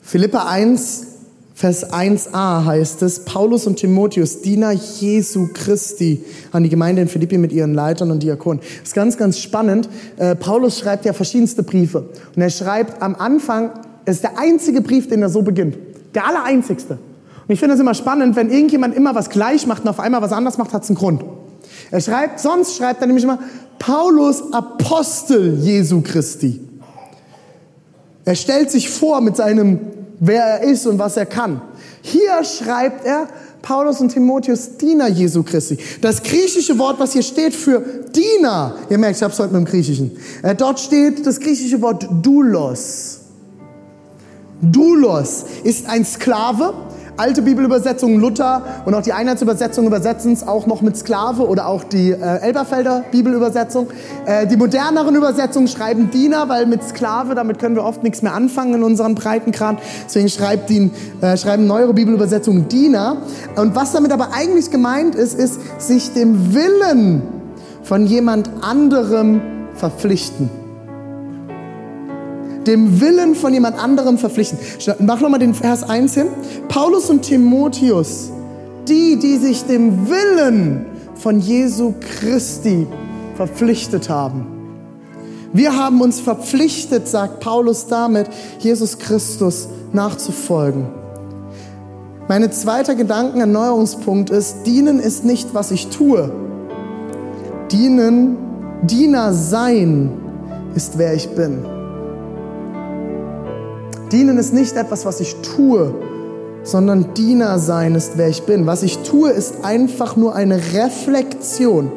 Philippa 0.00 0.48
1, 0.48 1.06
Vers 1.54 1.92
1a 1.92 2.64
heißt 2.64 3.02
es, 3.02 3.24
Paulus 3.24 3.66
und 3.66 3.76
Timotheus, 3.76 4.40
Diener 4.40 4.72
Jesu 4.72 5.48
Christi, 5.52 6.24
an 6.50 6.62
die 6.62 6.70
Gemeinde 6.70 7.02
in 7.02 7.08
Philippi 7.08 7.36
mit 7.36 7.52
ihren 7.52 7.74
Leitern 7.74 8.10
und 8.10 8.22
Diakonen. 8.22 8.60
Das 8.60 8.88
ist 8.88 8.94
ganz, 8.94 9.16
ganz 9.16 9.38
spannend. 9.38 9.88
Äh, 10.16 10.34
Paulus 10.34 10.78
schreibt 10.78 11.04
ja 11.04 11.12
verschiedenste 11.12 11.62
Briefe. 11.62 12.06
Und 12.34 12.42
er 12.42 12.50
schreibt 12.50 13.02
am 13.02 13.14
Anfang, 13.14 13.70
es 14.04 14.16
ist 14.16 14.24
der 14.24 14.38
einzige 14.38 14.80
Brief, 14.80 15.08
den 15.08 15.22
er 15.22 15.28
so 15.28 15.42
beginnt. 15.42 15.76
Der 16.14 16.26
allereinzigste. 16.26 16.94
Und 16.94 17.52
ich 17.52 17.60
finde 17.60 17.74
es 17.74 17.80
immer 17.80 17.94
spannend, 17.94 18.34
wenn 18.34 18.50
irgendjemand 18.50 18.96
immer 18.96 19.14
was 19.14 19.28
gleich 19.28 19.66
macht 19.66 19.82
und 19.82 19.88
auf 19.88 20.00
einmal 20.00 20.22
was 20.22 20.32
anders 20.32 20.58
macht, 20.58 20.72
hat 20.72 20.84
es 20.84 20.88
einen 20.88 20.96
Grund. 20.96 21.22
Er 21.90 22.00
schreibt, 22.00 22.40
sonst 22.40 22.76
schreibt 22.76 23.00
er 23.02 23.06
nämlich 23.06 23.24
immer, 23.24 23.38
Paulus 23.78 24.52
Apostel 24.52 25.58
Jesu 25.60 26.00
Christi. 26.02 26.60
Er 28.24 28.36
stellt 28.36 28.70
sich 28.70 28.88
vor 28.88 29.20
mit 29.20 29.36
seinem 29.36 29.80
wer 30.20 30.42
er 30.42 30.62
ist 30.62 30.86
und 30.86 30.98
was 30.98 31.16
er 31.16 31.26
kann. 31.26 31.60
Hier 32.02 32.42
schreibt 32.44 33.04
er, 33.04 33.28
Paulus 33.62 34.00
und 34.00 34.08
Timotheus, 34.08 34.76
Diener 34.76 35.08
Jesu 35.08 35.42
Christi. 35.42 35.78
Das 36.00 36.22
griechische 36.22 36.78
Wort, 36.78 36.98
was 36.98 37.12
hier 37.12 37.22
steht 37.22 37.54
für 37.54 37.80
Diener, 38.12 38.76
ihr 38.90 38.98
merkt, 38.98 39.16
ich 39.16 39.22
habe 39.22 39.32
es 39.32 39.38
heute 39.38 39.54
mit 39.54 39.66
dem 39.66 39.70
Griechischen. 39.70 40.10
Äh, 40.42 40.54
dort 40.54 40.80
steht 40.80 41.24
das 41.24 41.38
griechische 41.38 41.80
Wort 41.80 42.06
Doulos. 42.22 43.20
Doulos 44.60 45.44
ist 45.64 45.88
ein 45.88 46.04
Sklave, 46.04 46.74
alte 47.16 47.42
Bibelübersetzungen 47.42 48.20
Luther 48.20 48.62
und 48.84 48.94
auch 48.94 49.02
die 49.02 49.12
Einheitsübersetzung 49.12 49.86
übersetzen 49.86 50.32
es 50.32 50.46
auch 50.46 50.66
noch 50.66 50.82
mit 50.82 50.96
Sklave 50.96 51.46
oder 51.46 51.66
auch 51.66 51.84
die 51.84 52.10
äh, 52.10 52.16
Elberfelder 52.16 53.04
Bibelübersetzung. 53.10 53.88
Äh, 54.26 54.46
die 54.46 54.56
moderneren 54.56 55.14
Übersetzungen 55.14 55.68
schreiben 55.68 56.10
Diener, 56.10 56.48
weil 56.48 56.66
mit 56.66 56.82
Sklave, 56.82 57.34
damit 57.34 57.58
können 57.58 57.74
wir 57.74 57.84
oft 57.84 58.02
nichts 58.02 58.22
mehr 58.22 58.34
anfangen 58.34 58.74
in 58.74 58.82
unseren 58.82 59.14
Breitengrad. 59.14 59.78
Deswegen 60.06 60.28
schreibt 60.28 60.70
die, 60.70 60.90
äh, 61.20 61.36
schreiben 61.36 61.66
neuere 61.66 61.94
Bibelübersetzungen 61.94 62.68
Diener. 62.68 63.18
Und 63.56 63.74
was 63.74 63.92
damit 63.92 64.12
aber 64.12 64.28
eigentlich 64.32 64.70
gemeint 64.70 65.14
ist, 65.14 65.38
ist 65.38 65.60
sich 65.78 66.12
dem 66.12 66.54
Willen 66.54 67.22
von 67.82 68.06
jemand 68.06 68.50
anderem 68.62 69.40
verpflichten 69.74 70.61
dem 72.66 73.00
Willen 73.00 73.34
von 73.34 73.52
jemand 73.52 73.82
anderem 73.82 74.18
verpflichten. 74.18 74.58
Mach 75.00 75.20
nochmal 75.20 75.40
den 75.40 75.54
Vers 75.54 75.82
1 75.82 76.14
hin. 76.14 76.26
Paulus 76.68 77.10
und 77.10 77.22
Timotheus, 77.22 78.30
die, 78.88 79.18
die 79.18 79.36
sich 79.36 79.64
dem 79.64 80.08
Willen 80.08 80.86
von 81.14 81.40
Jesu 81.40 81.94
Christi 82.18 82.86
verpflichtet 83.36 84.08
haben. 84.08 84.46
Wir 85.52 85.76
haben 85.76 86.00
uns 86.00 86.20
verpflichtet, 86.20 87.08
sagt 87.08 87.40
Paulus 87.40 87.86
damit, 87.86 88.26
Jesus 88.58 88.98
Christus 88.98 89.68
nachzufolgen. 89.92 90.86
Mein 92.28 92.50
zweiter 92.50 92.94
Gedankenerneuerungspunkt 92.94 94.30
ist, 94.30 94.66
dienen 94.66 94.98
ist 94.98 95.24
nicht, 95.24 95.54
was 95.54 95.70
ich 95.70 95.88
tue. 95.88 96.32
Dienen, 97.70 98.38
Diener 98.84 99.34
sein 99.34 100.10
ist, 100.74 100.96
wer 100.96 101.14
ich 101.14 101.28
bin. 101.30 101.64
Dienen 104.12 104.36
ist 104.36 104.52
nicht 104.52 104.76
etwas, 104.76 105.06
was 105.06 105.20
ich 105.20 105.36
tue, 105.36 105.94
sondern 106.64 107.14
Diener 107.14 107.58
sein 107.58 107.94
ist, 107.94 108.12
wer 108.16 108.28
ich 108.28 108.42
bin. 108.42 108.66
Was 108.66 108.82
ich 108.82 108.98
tue, 108.98 109.30
ist 109.30 109.64
einfach 109.64 110.16
nur 110.16 110.34
eine 110.34 110.56
Reflexion 110.74 111.90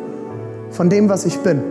von 0.71 0.89
dem, 0.89 1.10
was 1.10 1.25
ich 1.25 1.38
bin. 1.39 1.62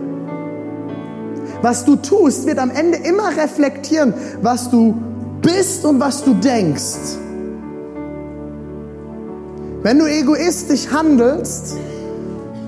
Was 1.63 1.83
du 1.83 1.95
tust, 1.95 2.45
wird 2.45 2.59
am 2.59 2.69
Ende 2.69 2.99
immer 2.99 3.35
reflektieren, 3.35 4.13
was 4.43 4.69
du 4.69 4.95
bist 5.41 5.83
und 5.83 5.99
was 5.99 6.23
du 6.23 6.35
denkst. 6.35 7.17
Wenn 9.81 9.97
du 9.97 10.05
egoistisch 10.05 10.87
handelst, 10.91 11.75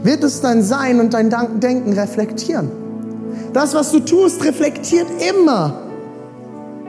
wird 0.02 0.24
es 0.24 0.42
dein 0.42 0.64
Sein 0.64 1.00
und 1.00 1.14
dein 1.14 1.30
Denken 1.60 1.94
reflektieren. 1.94 2.72
Das, 3.54 3.76
was 3.76 3.92
du 3.92 4.00
tust, 4.00 4.44
reflektiert 4.44 5.08
immer 5.30 5.87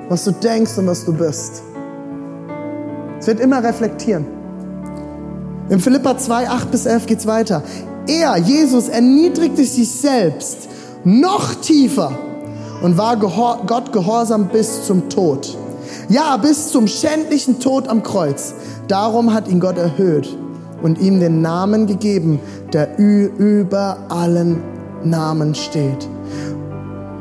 was 0.08 0.24
du 0.24 0.32
denkst 0.32 0.78
und 0.78 0.86
was 0.86 1.04
du 1.04 1.12
bist. 1.12 1.62
Es 3.18 3.26
wird 3.26 3.40
immer 3.40 3.62
reflektieren. 3.62 4.26
In 5.68 5.80
Philippa 5.80 6.16
2, 6.16 6.48
8 6.48 6.70
bis 6.70 6.86
11 6.86 7.06
geht 7.06 7.18
es 7.18 7.26
weiter. 7.26 7.62
Er, 8.06 8.36
Jesus, 8.38 8.88
erniedrigte 8.88 9.64
sich 9.64 9.90
selbst 9.90 10.68
noch 11.04 11.54
tiefer 11.56 12.12
und 12.82 12.96
war 12.96 13.16
gehor 13.16 13.62
Gott 13.66 13.92
gehorsam 13.92 14.48
bis 14.48 14.84
zum 14.86 15.08
Tod. 15.10 15.56
Ja, 16.08 16.36
bis 16.38 16.68
zum 16.68 16.86
schändlichen 16.86 17.60
Tod 17.60 17.88
am 17.88 18.02
Kreuz. 18.02 18.54
Darum 18.88 19.34
hat 19.34 19.48
ihn 19.48 19.60
Gott 19.60 19.76
erhöht 19.76 20.34
und 20.82 20.98
ihm 20.98 21.20
den 21.20 21.42
Namen 21.42 21.86
gegeben, 21.86 22.40
der 22.72 22.98
über 22.98 23.98
allen 24.08 24.62
Namen 25.04 25.54
steht. 25.54 26.08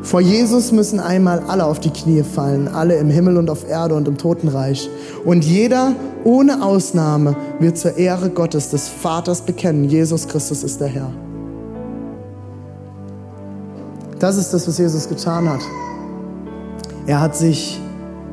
Vor 0.07 0.21
Jesus 0.21 0.71
müssen 0.71 1.01
einmal 1.01 1.41
alle 1.49 1.65
auf 1.65 1.81
die 1.81 1.89
Knie 1.89 2.23
fallen, 2.23 2.69
alle 2.69 2.95
im 2.95 3.09
Himmel 3.09 3.35
und 3.35 3.49
auf 3.49 3.67
Erde 3.67 3.93
und 3.93 4.07
im 4.07 4.17
Totenreich. 4.17 4.89
Und 5.25 5.43
jeder 5.43 5.91
ohne 6.23 6.63
Ausnahme 6.63 7.35
wird 7.59 7.77
zur 7.77 7.97
Ehre 7.97 8.29
Gottes, 8.29 8.69
des 8.69 8.87
Vaters 8.87 9.41
bekennen, 9.41 9.83
Jesus 9.83 10.29
Christus 10.29 10.63
ist 10.63 10.79
der 10.79 10.87
Herr. 10.87 11.09
Das 14.19 14.37
ist 14.37 14.53
das, 14.53 14.65
was 14.65 14.77
Jesus 14.77 15.09
getan 15.09 15.49
hat. 15.49 15.59
Er 17.05 17.19
hat 17.19 17.35
sich, 17.35 17.77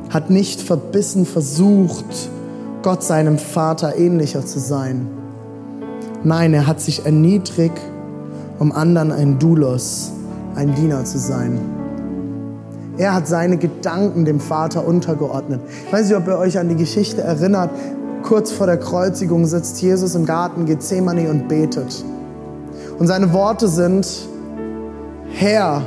hat 0.09 0.29
nicht 0.29 0.61
verbissen 0.61 1.25
versucht, 1.25 2.29
Gott 2.83 3.03
seinem 3.03 3.37
Vater 3.37 3.97
ähnlicher 3.97 4.45
zu 4.45 4.59
sein. 4.59 5.09
Nein, 6.23 6.53
er 6.53 6.67
hat 6.67 6.79
sich 6.79 7.05
erniedrigt, 7.05 7.81
um 8.59 8.71
anderen 8.71 9.11
ein 9.11 9.39
Doulos, 9.39 10.13
ein 10.55 10.73
Diener 10.75 11.03
zu 11.05 11.19
sein. 11.19 11.59
Er 12.97 13.13
hat 13.13 13.27
seine 13.27 13.57
Gedanken 13.57 14.23
dem 14.23 14.39
Vater 14.39 14.87
untergeordnet. 14.87 15.59
Ich 15.85 15.93
weiß 15.93 16.07
nicht, 16.07 16.17
ob 16.17 16.27
ihr 16.27 16.37
euch 16.37 16.57
an 16.57 16.69
die 16.69 16.75
Geschichte 16.75 17.21
erinnert. 17.21 17.69
Kurz 18.23 18.51
vor 18.51 18.65
der 18.65 18.77
Kreuzigung 18.77 19.45
sitzt 19.45 19.81
Jesus 19.81 20.15
im 20.15 20.25
Garten 20.25 20.65
Gethsemane 20.65 21.29
und 21.29 21.47
betet. 21.47 22.05
Und 22.97 23.07
seine 23.07 23.33
Worte 23.33 23.67
sind, 23.67 24.07
Herr, 25.31 25.81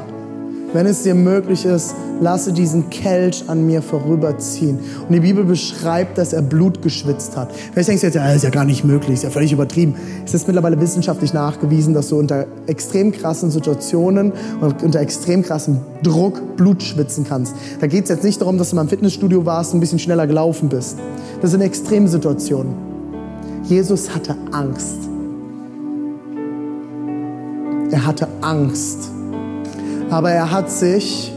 wenn 0.73 0.87
es 0.87 1.03
dir 1.03 1.15
möglich 1.15 1.65
ist, 1.65 1.95
lasse 2.21 2.53
diesen 2.53 2.91
Kelch 2.91 3.45
an 3.47 3.67
mir 3.67 3.81
vorüberziehen. 3.81 4.79
Und 5.09 5.15
die 5.15 5.21
Bibel 5.21 5.45
beschreibt, 5.45 6.19
dass 6.19 6.33
er 6.33 6.43
Blut 6.43 6.83
geschwitzt 6.83 7.37
hat. 7.37 7.51
Vielleicht 7.73 7.89
denkst 7.89 8.03
du 8.03 8.07
jetzt, 8.09 8.15
ja, 8.15 8.33
ist 8.33 8.45
ja 8.45 8.51
gar 8.51 8.65
nicht 8.65 8.85
möglich, 8.85 9.15
ist 9.15 9.23
ja 9.23 9.31
völlig 9.31 9.53
übertrieben. 9.53 9.95
Es 10.25 10.35
ist 10.35 10.47
mittlerweile 10.47 10.81
wissenschaftlich 10.81 11.33
nachgewiesen, 11.33 11.95
dass 11.95 12.09
du 12.09 12.19
unter 12.19 12.47
extrem 12.67 13.13
krassen 13.13 13.51
Situationen 13.51 14.33
und 14.61 14.83
unter 14.83 15.01
extrem 15.01 15.43
krassem 15.43 15.79
Druck 16.03 16.57
Blut 16.57 16.83
schwitzen 16.83 17.25
kannst. 17.27 17.55
Da 17.81 17.87
geht 17.87 18.05
es 18.05 18.11
jetzt 18.11 18.25
nicht 18.25 18.41
darum, 18.41 18.59
dass 18.59 18.71
du 18.71 18.77
mal 18.77 18.83
im 18.83 18.89
Fitnessstudio 18.89 19.47
warst 19.47 19.73
und 19.73 19.79
ein 19.79 19.81
bisschen 19.81 19.99
schneller 19.99 20.27
gelaufen 20.27 20.69
bist. 20.69 20.99
Das 21.41 21.53
sind 21.53 21.61
Extremsituationen. 21.61 22.75
Jesus 23.65 24.15
hatte 24.15 24.35
Angst. 24.53 24.97
Er 27.91 28.07
hatte 28.07 28.29
Angst. 28.43 29.18
Aber 30.11 30.31
er 30.31 30.51
hat 30.51 30.71
sich 30.71 31.33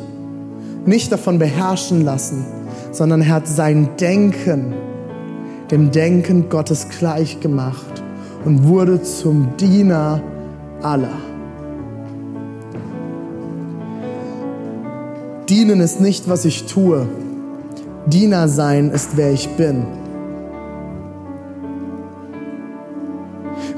nicht 0.85 1.11
davon 1.11 1.39
beherrschen 1.39 2.03
lassen, 2.03 2.45
sondern 2.91 3.21
er 3.21 3.29
hat 3.29 3.47
sein 3.47 3.89
Denken 3.99 4.73
dem 5.71 5.91
Denken 5.91 6.49
Gottes 6.49 6.87
gleich 6.89 7.39
gemacht 7.39 8.03
und 8.43 8.67
wurde 8.67 9.01
zum 9.01 9.55
Diener 9.57 10.21
aller. 10.81 11.17
Dienen 15.49 15.79
ist 15.79 16.01
nicht, 16.01 16.29
was 16.29 16.45
ich 16.45 16.65
tue. 16.65 17.07
Diener 18.05 18.47
sein 18.47 18.89
ist, 18.89 19.11
wer 19.15 19.31
ich 19.31 19.49
bin. 19.49 19.85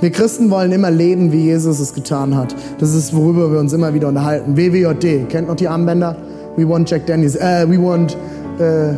Wir 0.04 0.12
Christen 0.12 0.50
wollen 0.50 0.74
immer 0.74 0.92
leben, 0.92 1.32
wie 1.32 1.46
Jesus 1.46 1.80
es 1.80 1.94
getan 1.94 2.36
hat. 2.36 2.54
Das 2.78 2.94
ist, 2.94 3.16
worüber 3.16 3.50
wir 3.50 3.58
uns 3.58 3.72
immer 3.72 3.94
wieder 3.94 4.10
unterhalten. 4.10 4.58
WWJD, 4.58 5.30
kennt 5.30 5.48
noch 5.48 5.56
die 5.56 5.70
Armbänder? 5.70 6.18
We 6.58 6.68
want 6.68 6.90
Jack 6.90 7.06
Daniels. 7.06 7.38
Uh, 7.38 7.66
we 7.70 7.82
want. 7.82 8.18
Uh, 8.60 8.96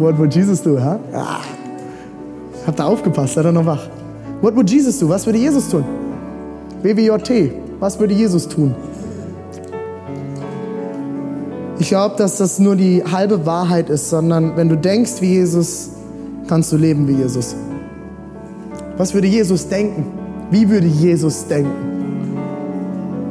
what 0.00 0.18
would 0.18 0.34
Jesus 0.34 0.60
do? 0.60 0.76
Huh? 0.76 0.98
Ah. 1.14 1.42
Habt 2.66 2.80
ihr 2.80 2.84
aufgepasst? 2.84 3.34
Seid 3.34 3.46
ihr 3.46 3.52
noch 3.52 3.64
wach? 3.64 3.88
What 4.42 4.56
would 4.56 4.68
Jesus 4.68 4.98
do? 4.98 5.08
Was 5.08 5.24
würde 5.24 5.38
Jesus 5.38 5.68
tun? 5.68 5.84
WWJT. 6.82 7.52
Was 7.78 8.00
würde 8.00 8.14
Jesus 8.14 8.48
tun? 8.48 8.74
Ich 11.78 11.86
glaube, 11.86 12.16
dass 12.16 12.38
das 12.38 12.58
nur 12.58 12.74
die 12.74 13.04
halbe 13.04 13.46
Wahrheit 13.46 13.90
ist, 13.90 14.10
sondern 14.10 14.56
wenn 14.56 14.68
du 14.68 14.76
denkst 14.76 15.20
wie 15.20 15.34
Jesus, 15.34 15.90
kannst 16.48 16.72
du 16.72 16.76
leben 16.76 17.06
wie 17.06 17.12
Jesus. 17.12 17.54
Was 19.00 19.14
würde 19.14 19.28
Jesus 19.28 19.66
denken? 19.66 20.04
Wie 20.50 20.68
würde 20.68 20.86
Jesus 20.86 21.46
denken? 21.46 21.72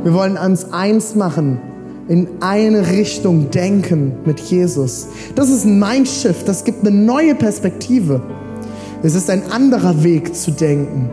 Wir 0.02 0.16
wollen 0.16 0.36
uns 0.36 0.74
eins 0.74 1.14
machen 1.14 1.62
in 2.08 2.28
eine 2.40 2.90
Richtung 2.90 3.52
denken 3.52 4.14
mit 4.26 4.40
Jesus. 4.40 5.10
Das 5.36 5.52
ist 5.52 5.66
ein 5.66 5.78
Mindshift, 5.78 6.48
das 6.48 6.64
gibt 6.64 6.88
eine 6.88 6.90
neue 6.90 7.36
Perspektive. 7.36 8.20
Es 9.04 9.14
ist 9.14 9.30
ein 9.30 9.44
anderer 9.52 10.04
Weg 10.04 10.34
zu 10.36 10.50
denken. 10.50 11.08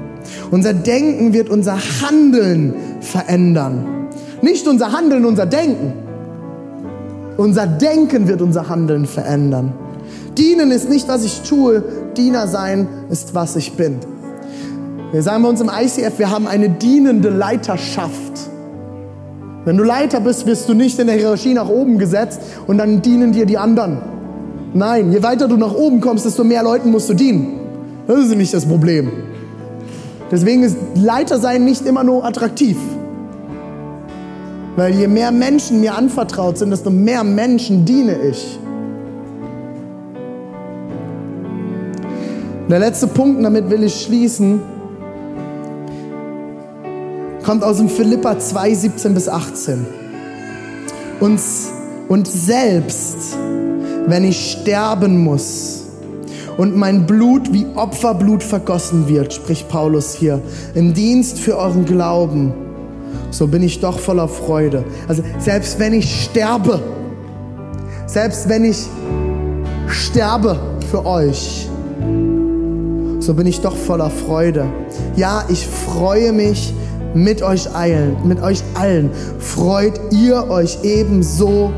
Unser 0.50 0.72
Denken 0.72 1.34
wird 1.34 1.50
unser 1.50 1.76
Handeln 2.00 2.72
verändern. 3.02 4.08
Nicht 4.40 4.66
unser 4.66 4.90
Handeln, 4.90 5.26
unser 5.26 5.44
Denken. 5.44 5.92
Unser 7.36 7.66
Denken 7.66 8.26
wird 8.26 8.40
unser 8.40 8.70
Handeln 8.70 9.04
verändern. 9.04 9.74
Dienen 10.38 10.70
ist 10.70 10.88
nicht, 10.88 11.08
was 11.08 11.26
ich 11.26 11.42
tue, 11.42 11.84
Diener 12.16 12.48
sein 12.48 12.88
ist, 13.10 13.34
was 13.34 13.56
ich 13.56 13.74
bin. 13.74 13.98
Wir 15.12 15.22
sagen 15.22 15.42
bei 15.44 15.48
uns 15.48 15.60
im 15.60 15.70
ICF, 15.70 16.18
wir 16.18 16.30
haben 16.30 16.48
eine 16.48 16.68
dienende 16.68 17.28
Leiterschaft. 17.28 18.50
Wenn 19.64 19.76
du 19.76 19.84
Leiter 19.84 20.20
bist, 20.20 20.46
wirst 20.46 20.68
du 20.68 20.74
nicht 20.74 20.98
in 20.98 21.06
der 21.06 21.16
Hierarchie 21.16 21.54
nach 21.54 21.68
oben 21.68 21.98
gesetzt 21.98 22.40
und 22.66 22.78
dann 22.78 23.02
dienen 23.02 23.32
dir 23.32 23.46
die 23.46 23.56
anderen. 23.56 23.98
Nein, 24.74 25.12
je 25.12 25.22
weiter 25.22 25.48
du 25.48 25.56
nach 25.56 25.74
oben 25.74 26.00
kommst, 26.00 26.24
desto 26.24 26.44
mehr 26.44 26.62
Leuten 26.62 26.90
musst 26.90 27.08
du 27.08 27.14
dienen. 27.14 27.60
Das 28.06 28.18
ist 28.18 28.36
nicht 28.36 28.52
das 28.52 28.66
Problem. 28.66 29.10
Deswegen 30.30 30.64
ist 30.64 30.76
Leiter 30.96 31.38
sein 31.38 31.64
nicht 31.64 31.86
immer 31.86 32.02
nur 32.02 32.24
attraktiv. 32.24 32.76
Weil 34.74 34.94
je 34.94 35.06
mehr 35.06 35.30
Menschen 35.30 35.80
mir 35.80 35.96
anvertraut 35.96 36.58
sind, 36.58 36.70
desto 36.70 36.90
mehr 36.90 37.22
Menschen 37.22 37.84
diene 37.84 38.16
ich. 38.30 38.58
Der 42.68 42.80
letzte 42.80 43.06
Punkt, 43.06 43.42
damit 43.44 43.70
will 43.70 43.84
ich 43.84 44.02
schließen 44.02 44.60
kommt 47.46 47.62
aus 47.62 47.76
dem 47.76 47.88
Philippa 47.88 48.40
2, 48.40 48.74
17 48.74 49.14
bis 49.14 49.28
18. 49.28 49.86
Und, 51.20 51.40
und 52.08 52.26
selbst, 52.26 53.38
wenn 54.08 54.24
ich 54.24 54.50
sterben 54.50 55.22
muss 55.22 55.84
und 56.56 56.74
mein 56.74 57.06
Blut 57.06 57.52
wie 57.52 57.64
Opferblut 57.76 58.42
vergossen 58.42 59.06
wird, 59.06 59.32
spricht 59.32 59.68
Paulus 59.68 60.12
hier, 60.12 60.42
im 60.74 60.92
Dienst 60.92 61.38
für 61.38 61.56
euren 61.56 61.84
Glauben, 61.84 62.52
so 63.30 63.46
bin 63.46 63.62
ich 63.62 63.78
doch 63.78 64.00
voller 64.00 64.26
Freude. 64.26 64.84
Also 65.06 65.22
selbst 65.38 65.78
wenn 65.78 65.92
ich 65.92 66.24
sterbe, 66.24 66.80
selbst 68.06 68.48
wenn 68.48 68.64
ich 68.64 68.86
sterbe 69.86 70.58
für 70.90 71.06
euch, 71.06 71.68
so 73.20 73.34
bin 73.34 73.46
ich 73.46 73.60
doch 73.60 73.76
voller 73.76 74.10
Freude. 74.10 74.66
Ja, 75.14 75.44
ich 75.48 75.64
freue 75.64 76.32
mich 76.32 76.74
mit 77.14 77.42
euch 77.42 77.74
allen, 77.74 78.16
mit 78.24 78.42
euch 78.42 78.62
allen. 78.74 79.10
Freut 79.38 79.98
ihr 80.12 80.48
euch 80.50 80.78
ebenso. 80.82 81.72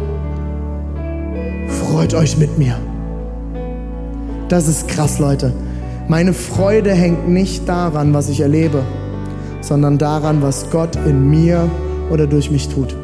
Freut 1.68 2.14
euch 2.14 2.36
mit 2.38 2.58
mir. 2.58 2.76
Das 4.48 4.66
ist 4.66 4.88
krass, 4.88 5.18
Leute. 5.18 5.52
Meine 6.08 6.32
Freude 6.32 6.92
hängt 6.92 7.28
nicht 7.28 7.68
daran, 7.68 8.14
was 8.14 8.28
ich 8.30 8.40
erlebe, 8.40 8.82
sondern 9.60 9.98
daran, 9.98 10.40
was 10.40 10.70
Gott 10.70 10.96
in 11.06 11.28
mir 11.28 11.68
oder 12.10 12.26
durch 12.26 12.50
mich 12.50 12.68
tut. 12.68 12.96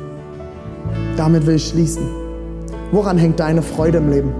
Damit 1.16 1.46
will 1.46 1.56
ich 1.56 1.68
schließen. 1.68 2.04
Woran 2.92 3.18
hängt 3.18 3.40
deine 3.40 3.60
Freude 3.60 3.98
im 3.98 4.10
Leben? 4.10 4.32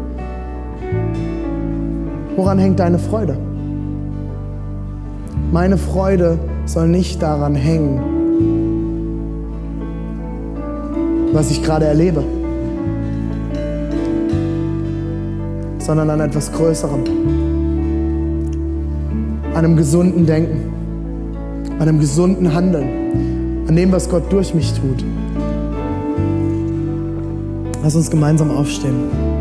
Woran 2.37 2.59
hängt 2.59 2.81
deine 2.81 2.99
Freude? 2.99 3.37
Meine 5.53 5.77
Freude 5.77 6.39
soll 6.67 6.89
nicht 6.89 7.23
daran 7.23 7.55
hängen, 7.55 8.01
was 11.33 11.51
ich 11.51 11.63
gerade 11.63 11.87
erlebe, 11.87 12.23
sondern 15.79 16.11
an 16.11 16.21
etwas 16.21 16.51
Größerem, 16.53 17.05
an 19.53 19.57
einem 19.57 19.77
gesunden 19.77 20.27
Denken, 20.27 20.73
an 21.79 21.83
einem 21.89 22.01
gesunden 22.01 22.55
Handeln, 22.55 23.65
an 23.69 23.77
dem, 23.77 23.93
was 23.93 24.09
Gott 24.09 24.33
durch 24.33 24.55
mich 24.55 24.73
tut. 24.73 25.05
Lass 27.83 27.95
uns 27.95 28.11
gemeinsam 28.11 28.51
aufstehen. 28.51 29.34